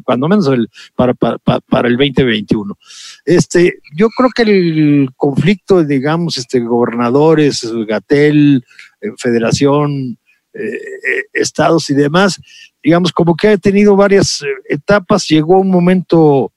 cuando 0.04 0.28
menos 0.28 0.46
el, 0.48 0.68
para, 0.94 1.14
para, 1.14 1.38
para, 1.38 1.88
el 1.88 1.96
2021. 1.96 2.76
Este, 3.24 3.78
yo 3.96 4.08
creo 4.10 4.28
que 4.28 4.42
el 4.42 5.08
conflicto, 5.16 5.82
digamos, 5.84 6.36
este, 6.36 6.60
gobernadores, 6.60 7.66
Gatel, 7.88 8.62
eh, 9.00 9.08
Federación, 9.16 10.18
eh, 10.58 10.74
eh, 10.74 11.24
estados 11.32 11.90
y 11.90 11.94
demás, 11.94 12.40
digamos, 12.82 13.12
como 13.12 13.36
que 13.36 13.48
ha 13.48 13.56
tenido 13.58 13.96
varias 13.96 14.42
eh, 14.42 14.46
etapas, 14.68 15.28
llegó 15.28 15.60
un 15.60 15.70
momento, 15.70 16.52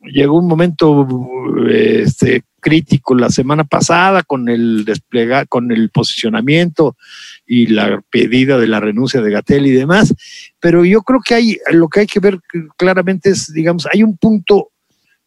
llegó 0.00 0.38
un 0.38 0.48
momento 0.48 1.06
este, 1.68 2.42
crítico 2.60 3.14
la 3.14 3.30
semana 3.30 3.64
pasada 3.64 4.22
con 4.22 4.48
el 4.48 4.84
desplegar, 4.84 5.46
con 5.46 5.70
el 5.70 5.90
posicionamiento 5.90 6.96
y 7.46 7.68
la 7.68 8.02
pedida 8.10 8.58
de 8.58 8.66
la 8.66 8.80
renuncia 8.80 9.20
de 9.20 9.30
Gatel 9.30 9.66
y 9.66 9.72
demás, 9.72 10.14
pero 10.58 10.84
yo 10.84 11.02
creo 11.02 11.20
que 11.24 11.34
hay, 11.34 11.58
lo 11.72 11.88
que 11.88 12.00
hay 12.00 12.06
que 12.06 12.20
ver 12.20 12.40
claramente 12.76 13.30
es, 13.30 13.52
digamos, 13.52 13.86
hay 13.92 14.02
un 14.02 14.16
punto 14.16 14.70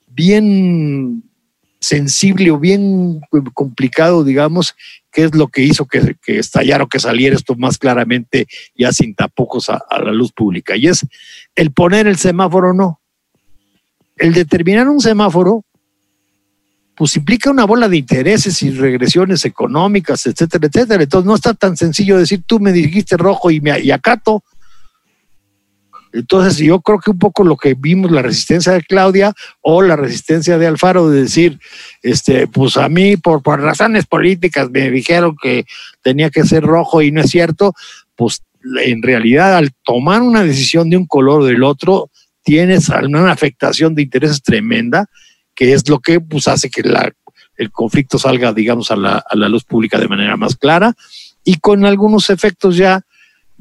bien 0.08 1.24
sensible 1.82 2.52
o 2.52 2.60
bien 2.60 3.22
complicado, 3.54 4.24
digamos, 4.24 4.76
qué 5.12 5.24
es 5.24 5.36
lo 5.36 5.48
que 5.48 5.63
hizo 5.63 5.88
que, 5.88 6.15
estallara 6.28 6.84
o 6.84 6.88
que 6.88 7.00
saliera 7.00 7.36
esto 7.36 7.56
más 7.56 7.78
claramente 7.78 8.48
ya 8.76 8.94
sin 8.94 9.15
tapujos 9.15 9.70
a, 9.70 9.84
la 9.89 10.12
luz 10.12 10.32
pública. 10.32 10.78
Y 10.78 10.88
es 10.88 11.06
el 11.56 11.72
poner 11.72 12.08
el 12.08 12.17
semáforo 12.17 12.74
no. 12.74 13.02
El 14.15 14.34
determinar 14.34 14.88
un 14.88 15.00
semáforo, 15.00 15.65
pues 16.96 17.17
implica 17.17 17.50
una 17.50 17.65
bola 17.65 17.89
de 17.89 17.98
intereses 17.98 18.62
y 18.62 18.70
regresiones 18.70 19.44
económicas, 19.46 20.28
etcétera, 20.28 20.67
etcétera. 20.67 21.04
Entonces 21.04 21.26
no 21.26 21.34
está 21.34 21.56
tan 21.56 21.76
sencillo 21.76 22.20
decir 22.20 22.44
tú 22.46 22.60
me 22.60 22.72
dijiste 22.72 23.17
rojo 23.17 23.50
y, 23.50 23.60
me, 23.60 23.80
y 23.80 23.89
acato. 23.89 24.44
Entonces, 26.13 26.58
yo 26.58 26.82
creo 26.82 27.00
que 27.00 27.12
un 27.12 27.19
poco 27.19 27.43
lo 27.43 27.56
que 27.56 27.74
vimos, 27.74 28.12
la 28.12 28.21
resistencia 28.21 28.74
de 28.74 28.84
Claudia 28.84 29.34
o 29.62 29.82
la 29.82 29.95
resistencia 29.95 30.58
de 30.58 30.67
Alfaro 30.67 31.10
de 31.10 31.21
decir, 31.21 31.60
este, 32.02 32.47
pues 32.47 32.78
a 32.78 32.89
mí 32.89 33.17
por, 33.17 33.41
razones 33.43 34.06
políticas 34.06 34.69
me 34.69 34.89
dijeron 34.91 35.36
que 35.41 35.65
tenía 36.02 36.30
que 36.30 36.43
ser 36.43 36.63
rojo 36.63 37.02
y 37.02 37.12
no 37.12 37.21
es 37.21 37.30
cierto, 37.30 37.74
pues 38.15 38.43
en 38.84 39.02
realidad 39.02 39.56
al 39.56 39.71
tomar 39.84 40.21
una 40.21 40.43
decisión 40.43 40.89
de 40.89 40.97
un 40.97 41.06
color 41.06 41.41
o 41.41 41.45
del 41.45 41.63
otro, 41.63 42.10
tienes 42.43 42.89
una 42.89 43.32
afectación 43.32 43.95
de 43.95 44.04
intereses 44.04 44.41
tremenda, 44.41 45.06
que 45.56 45.74
es 45.74 45.88
lo 45.88 46.00
que 46.00 46.19
pues, 46.19 46.47
hace 46.47 46.69
que 46.69 46.82
la, 46.84 47.12
el 47.56 47.71
conflicto 47.71 48.17
salga, 48.17 48.54
digamos, 48.54 48.91
a 48.91 48.95
la, 48.95 49.24
a 49.28 49.36
la 49.36 49.47
luz 49.47 49.63
pública 49.63 49.97
de 49.97 50.08
manera 50.08 50.36
más 50.36 50.56
clara 50.56 50.93
y 51.43 51.60
con 51.60 51.86
algunos 51.86 52.30
efectos 52.30 52.76
ya 52.76 53.02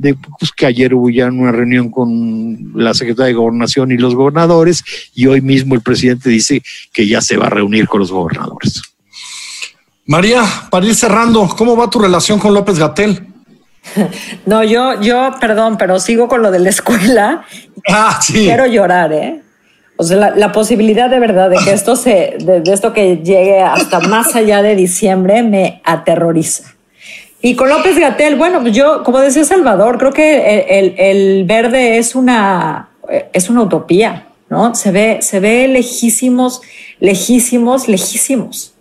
de 0.01 0.15
pues, 0.15 0.51
que 0.53 0.65
ayer 0.65 0.95
hubo 0.95 1.11
ya 1.11 1.27
una 1.27 1.53
reunión 1.53 1.91
con 1.91 2.73
la 2.75 2.95
secretaria 2.95 3.27
de 3.27 3.35
Gobernación 3.35 3.93
y 3.93 3.99
los 3.99 4.15
gobernadores, 4.15 4.83
y 5.15 5.27
hoy 5.27 5.43
mismo 5.43 5.75
el 5.75 5.83
presidente 5.83 6.31
dice 6.31 6.63
que 6.93 7.07
ya 7.07 7.21
se 7.21 7.37
va 7.37 7.47
a 7.47 7.51
reunir 7.51 7.87
con 7.87 8.01
los 8.01 8.11
gobernadores. 8.11 8.83
María, 10.07 10.43
para 10.71 10.87
ir 10.87 10.95
cerrando, 10.95 11.47
¿cómo 11.49 11.77
va 11.77 11.91
tu 11.91 11.99
relación 11.99 12.39
con 12.39 12.55
López 12.55 12.79
Gatel? 12.79 13.27
No, 14.47 14.63
yo, 14.63 15.01
yo, 15.01 15.35
perdón, 15.41 15.77
pero 15.79 15.99
sigo 15.99 16.29
con 16.29 16.43
lo 16.43 16.51
de 16.51 16.59
la 16.61 16.71
escuela. 16.71 17.45
Ah, 17.89 18.21
sí. 18.21 18.45
Quiero 18.45 18.67
llorar, 18.67 19.11
¿eh? 19.13 19.43
O 19.97 20.03
sea, 20.03 20.35
la, 20.35 20.53
posibilidad 20.53 21.09
de 21.09 21.19
verdad 21.19 21.49
de 21.49 21.57
que 21.65 21.73
esto 21.73 21.97
se, 21.97 22.37
de 22.39 22.63
esto 22.67 22.93
que 22.93 23.19
llegue 23.19 23.61
hasta 23.63 24.01
más 24.01 24.37
allá 24.37 24.63
de 24.63 24.77
diciembre 24.77 25.43
me 25.43 25.81
aterroriza. 25.85 26.75
Y 27.43 27.57
con 27.57 27.71
López 27.71 27.99
Gatel, 27.99 28.37
bueno, 28.37 28.61
pues 28.61 28.75
yo, 28.75 29.03
como 29.03 29.19
decía 29.21 29.45
Salvador, 29.45 29.99
creo 29.99 30.13
que 30.13 30.95
el, 30.99 31.45
verde 31.45 31.97
es 31.97 32.15
una, 32.15 32.91
es 33.33 33.49
una 33.49 33.63
utopía, 33.63 34.29
¿no? 34.51 34.75
Se 34.75 34.91
ve, 34.91 35.19
se 35.23 35.41
ve 35.41 35.67
lejísimos, 35.69 36.61
lejísimos, 36.99 37.89
lejísimos. 37.89 38.75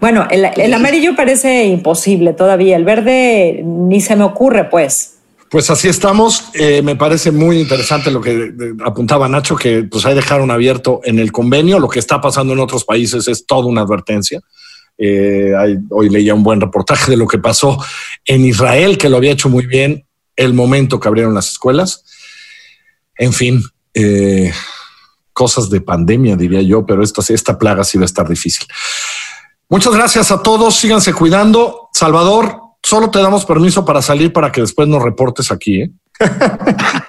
Bueno, 0.00 0.26
el, 0.30 0.74
amarillo 0.74 1.14
parece 1.14 1.64
imposible 1.64 2.32
todavía, 2.32 2.76
el 2.76 2.84
verde 2.84 3.62
ni 3.64 4.00
se 4.00 4.16
me 4.16 4.24
ocurre, 4.24 4.64
pues. 4.64 5.18
Pues 5.50 5.68
así 5.68 5.88
estamos. 5.88 6.50
Eh, 6.54 6.80
me 6.82 6.96
parece 6.96 7.30
muy 7.30 7.60
interesante 7.60 8.10
lo 8.10 8.20
que 8.20 8.52
apuntaba 8.84 9.28
Nacho, 9.28 9.56
que 9.56 9.82
pues 9.82 10.06
hay 10.06 10.14
dejaron 10.14 10.50
abierto 10.50 11.00
en 11.04 11.18
el 11.18 11.32
convenio. 11.32 11.78
Lo 11.78 11.88
que 11.88 11.98
está 11.98 12.20
pasando 12.20 12.52
en 12.52 12.60
otros 12.60 12.84
países 12.84 13.26
es 13.28 13.44
toda 13.46 13.66
una 13.66 13.82
advertencia. 13.82 14.40
Eh, 15.02 15.54
hoy 15.88 16.10
leía 16.10 16.34
un 16.34 16.42
buen 16.42 16.60
reportaje 16.60 17.10
de 17.10 17.16
lo 17.16 17.26
que 17.26 17.38
pasó 17.38 17.82
en 18.26 18.44
Israel, 18.44 18.98
que 18.98 19.08
lo 19.08 19.16
había 19.16 19.32
hecho 19.32 19.48
muy 19.48 19.64
bien 19.66 20.04
el 20.36 20.52
momento 20.52 21.00
que 21.00 21.08
abrieron 21.08 21.34
las 21.34 21.50
escuelas. 21.50 22.04
En 23.16 23.32
fin, 23.32 23.62
eh, 23.94 24.52
cosas 25.32 25.70
de 25.70 25.80
pandemia, 25.80 26.36
diría 26.36 26.60
yo, 26.60 26.84
pero 26.84 27.02
esta, 27.02 27.22
esta 27.32 27.58
plaga 27.58 27.82
sí 27.82 27.96
va 27.96 28.04
a 28.04 28.06
estar 28.06 28.28
difícil. 28.28 28.66
Muchas 29.70 29.94
gracias 29.94 30.30
a 30.30 30.42
todos, 30.42 30.76
síganse 30.76 31.14
cuidando. 31.14 31.88
Salvador, 31.94 32.60
solo 32.82 33.10
te 33.10 33.20
damos 33.20 33.46
permiso 33.46 33.84
para 33.84 34.02
salir 34.02 34.32
para 34.32 34.52
que 34.52 34.60
después 34.60 34.86
nos 34.86 35.02
reportes 35.02 35.50
aquí. 35.50 35.82
¿eh? 35.82 35.90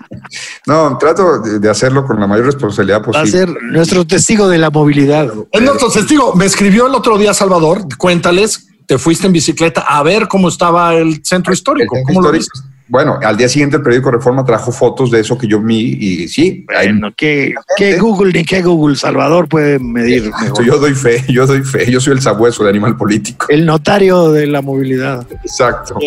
no, 0.65 0.97
trato 0.97 1.39
de 1.39 1.69
hacerlo 1.69 2.05
con 2.05 2.19
la 2.19 2.27
mayor 2.27 2.45
responsabilidad 2.45 3.01
posible. 3.01 3.17
Va 3.19 3.23
a 3.23 3.45
ser 3.47 3.63
nuestro 3.63 4.05
testigo 4.05 4.47
de 4.47 4.57
la 4.57 4.69
movilidad. 4.69 5.31
Es 5.51 5.61
nuestro 5.61 5.89
testigo. 5.89 6.33
Me 6.35 6.45
escribió 6.45 6.87
el 6.87 6.95
otro 6.95 7.17
día 7.17 7.33
Salvador. 7.33 7.81
Cuéntales, 7.97 8.67
te 8.91 8.97
fuiste 8.97 9.25
en 9.25 9.31
bicicleta 9.31 9.85
a 9.87 10.03
ver 10.03 10.27
cómo 10.27 10.49
estaba 10.49 10.93
el 10.95 11.23
centro 11.23 11.53
histórico. 11.53 11.95
¿Cómo 12.05 12.21
lo 12.21 12.29
viste? 12.29 12.59
Bueno, 12.89 13.17
al 13.23 13.37
día 13.37 13.47
siguiente 13.47 13.77
el 13.77 13.83
periódico 13.83 14.11
Reforma 14.11 14.43
trajo 14.43 14.69
fotos 14.73 15.09
de 15.09 15.21
eso 15.21 15.37
que 15.37 15.47
yo 15.47 15.61
vi 15.61 15.97
y 15.97 16.27
sí. 16.27 16.65
Bueno, 16.67 17.09
¿qué, 17.15 17.55
Google 17.97 18.33
ni 18.33 18.43
qué 18.43 18.61
Google 18.61 18.97
Salvador 18.97 19.47
puede 19.47 19.79
medir? 19.79 20.29
Yo 20.65 20.77
doy 20.77 20.93
fe, 20.93 21.23
yo 21.29 21.47
doy 21.47 21.63
fe. 21.63 21.89
Yo 21.89 22.01
soy 22.01 22.15
el 22.15 22.21
sabueso 22.21 22.65
de 22.65 22.69
animal 22.69 22.97
político. 22.97 23.45
El 23.47 23.65
notario 23.65 24.29
de 24.33 24.47
la 24.47 24.61
movilidad. 24.61 25.25
Exacto. 25.41 25.97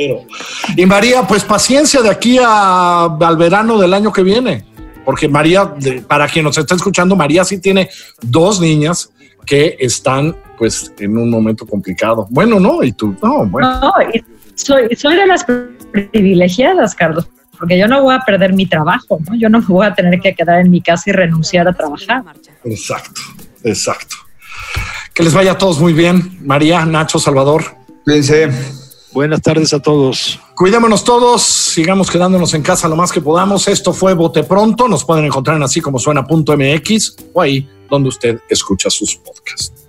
Y 0.76 0.84
María, 0.84 1.26
pues 1.26 1.42
paciencia 1.42 2.02
de 2.02 2.10
aquí 2.10 2.36
al 2.38 3.36
verano 3.38 3.78
del 3.78 3.94
año 3.94 4.12
que 4.12 4.22
viene. 4.22 4.66
Porque 5.06 5.26
María, 5.26 5.72
para 6.06 6.28
quien 6.28 6.44
nos 6.44 6.58
está 6.58 6.74
escuchando, 6.74 7.16
María 7.16 7.46
sí 7.46 7.56
tiene 7.56 7.88
dos 8.20 8.60
niñas 8.60 9.08
que 9.46 9.78
están 9.80 10.36
pues 10.58 10.92
en 10.98 11.16
un 11.16 11.30
momento 11.30 11.66
complicado. 11.66 12.26
Bueno, 12.30 12.60
no, 12.60 12.82
y 12.82 12.92
tú, 12.92 13.14
no, 13.22 13.46
bueno. 13.46 13.80
No, 13.80 13.92
soy, 14.54 14.94
soy 14.96 15.16
de 15.16 15.26
las 15.26 15.44
privilegiadas, 15.92 16.94
Carlos, 16.94 17.28
porque 17.58 17.78
yo 17.78 17.88
no 17.88 18.02
voy 18.02 18.14
a 18.14 18.20
perder 18.20 18.52
mi 18.52 18.66
trabajo, 18.66 19.18
¿no? 19.28 19.36
Yo 19.36 19.48
no 19.48 19.60
me 19.60 19.66
voy 19.66 19.86
a 19.86 19.94
tener 19.94 20.20
que 20.20 20.34
quedar 20.34 20.60
en 20.60 20.70
mi 20.70 20.80
casa 20.80 21.10
y 21.10 21.12
renunciar 21.12 21.68
a 21.68 21.72
trabajar. 21.72 22.22
Exacto, 22.64 23.20
exacto. 23.62 24.16
Que 25.12 25.22
les 25.22 25.32
vaya 25.32 25.52
a 25.52 25.58
todos 25.58 25.78
muy 25.78 25.92
bien. 25.92 26.38
María, 26.44 26.84
Nacho, 26.84 27.18
Salvador. 27.18 27.64
Cuídense. 28.04 28.50
Buenas 29.12 29.42
tardes 29.42 29.72
a 29.72 29.80
todos. 29.80 30.40
Cuidémonos 30.56 31.04
todos, 31.04 31.40
sigamos 31.42 32.10
quedándonos 32.10 32.52
en 32.52 32.62
casa 32.62 32.88
lo 32.88 32.96
más 32.96 33.12
que 33.12 33.20
podamos. 33.20 33.68
Esto 33.68 33.92
fue 33.92 34.12
Bote 34.12 34.42
Pronto. 34.42 34.88
Nos 34.88 35.04
pueden 35.04 35.24
encontrar 35.24 35.56
en 35.56 35.62
así 35.62 35.80
como 35.80 36.00
suena.mx 36.00 37.16
o 37.32 37.40
ahí 37.40 37.68
donde 37.88 38.08
usted 38.08 38.40
escucha 38.48 38.90
sus 38.90 39.14
podcasts. 39.14 39.83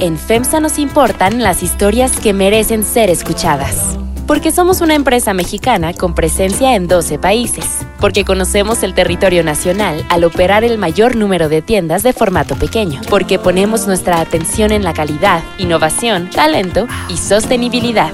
En 0.00 0.18
FEMSA 0.18 0.60
nos 0.60 0.78
importan 0.78 1.42
las 1.42 1.62
historias 1.62 2.18
que 2.18 2.32
merecen 2.32 2.84
ser 2.84 3.10
escuchadas. 3.10 3.96
Porque 4.26 4.50
somos 4.50 4.80
una 4.80 4.94
empresa 4.94 5.34
mexicana 5.34 5.92
con 5.94 6.14
presencia 6.14 6.74
en 6.74 6.88
12 6.88 7.18
países. 7.18 7.64
Porque 8.00 8.24
conocemos 8.24 8.82
el 8.82 8.94
territorio 8.94 9.44
nacional 9.44 10.04
al 10.08 10.24
operar 10.24 10.64
el 10.64 10.78
mayor 10.78 11.14
número 11.14 11.48
de 11.48 11.62
tiendas 11.62 12.02
de 12.02 12.12
formato 12.12 12.56
pequeño. 12.56 13.00
Porque 13.08 13.38
ponemos 13.38 13.86
nuestra 13.86 14.20
atención 14.20 14.72
en 14.72 14.82
la 14.82 14.94
calidad, 14.94 15.42
innovación, 15.58 16.28
talento 16.28 16.86
y 17.08 17.16
sostenibilidad. 17.16 18.12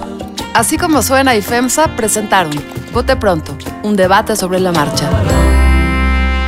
Así 0.52 0.76
como 0.76 1.02
suena 1.02 1.34
y 1.34 1.42
FEMSA 1.42 1.96
presentaron 1.96 2.52
Vote 2.92 3.16
Pronto, 3.16 3.56
un 3.82 3.96
debate 3.96 4.36
sobre 4.36 4.60
la 4.60 4.72
marcha. 4.72 5.08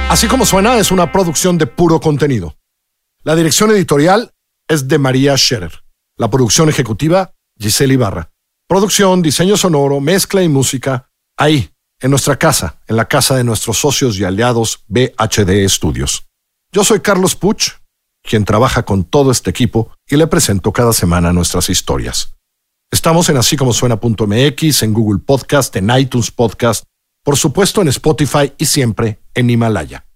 Así 0.08 0.26
como 0.26 0.44
suena 0.44 0.76
es 0.76 0.90
una 0.90 1.10
producción 1.10 1.56
de 1.56 1.66
puro 1.66 2.00
contenido. 2.00 2.56
La 3.22 3.36
dirección 3.36 3.70
editorial 3.70 4.31
es 4.72 4.88
de 4.88 4.98
María 4.98 5.36
Scherer. 5.36 5.84
La 6.16 6.30
producción 6.30 6.68
ejecutiva, 6.68 7.34
Giselle 7.58 7.94
Ibarra. 7.94 8.30
Producción, 8.66 9.20
diseño 9.20 9.56
sonoro, 9.56 10.00
mezcla 10.00 10.42
y 10.42 10.48
música, 10.48 11.10
ahí, 11.36 11.70
en 12.00 12.10
nuestra 12.10 12.36
casa, 12.38 12.80
en 12.86 12.96
la 12.96 13.06
casa 13.06 13.36
de 13.36 13.44
nuestros 13.44 13.78
socios 13.78 14.18
y 14.18 14.24
aliados 14.24 14.84
BHD 14.88 15.68
Studios. 15.68 16.26
Yo 16.72 16.84
soy 16.84 17.00
Carlos 17.00 17.36
Puch, 17.36 17.72
quien 18.22 18.44
trabaja 18.44 18.84
con 18.84 19.04
todo 19.04 19.30
este 19.30 19.50
equipo 19.50 19.92
y 20.08 20.16
le 20.16 20.26
presento 20.26 20.72
cada 20.72 20.92
semana 20.92 21.32
nuestras 21.32 21.68
historias. 21.68 22.34
Estamos 22.90 23.28
en 23.28 23.36
así 23.36 23.56
como 23.56 23.72
suena.mx, 23.72 24.82
en 24.82 24.92
Google 24.94 25.20
Podcast, 25.24 25.76
en 25.76 25.90
iTunes 25.90 26.30
Podcast, 26.30 26.84
por 27.22 27.36
supuesto 27.36 27.82
en 27.82 27.88
Spotify 27.88 28.52
y 28.56 28.66
siempre 28.66 29.20
en 29.34 29.50
Himalaya. 29.50 30.06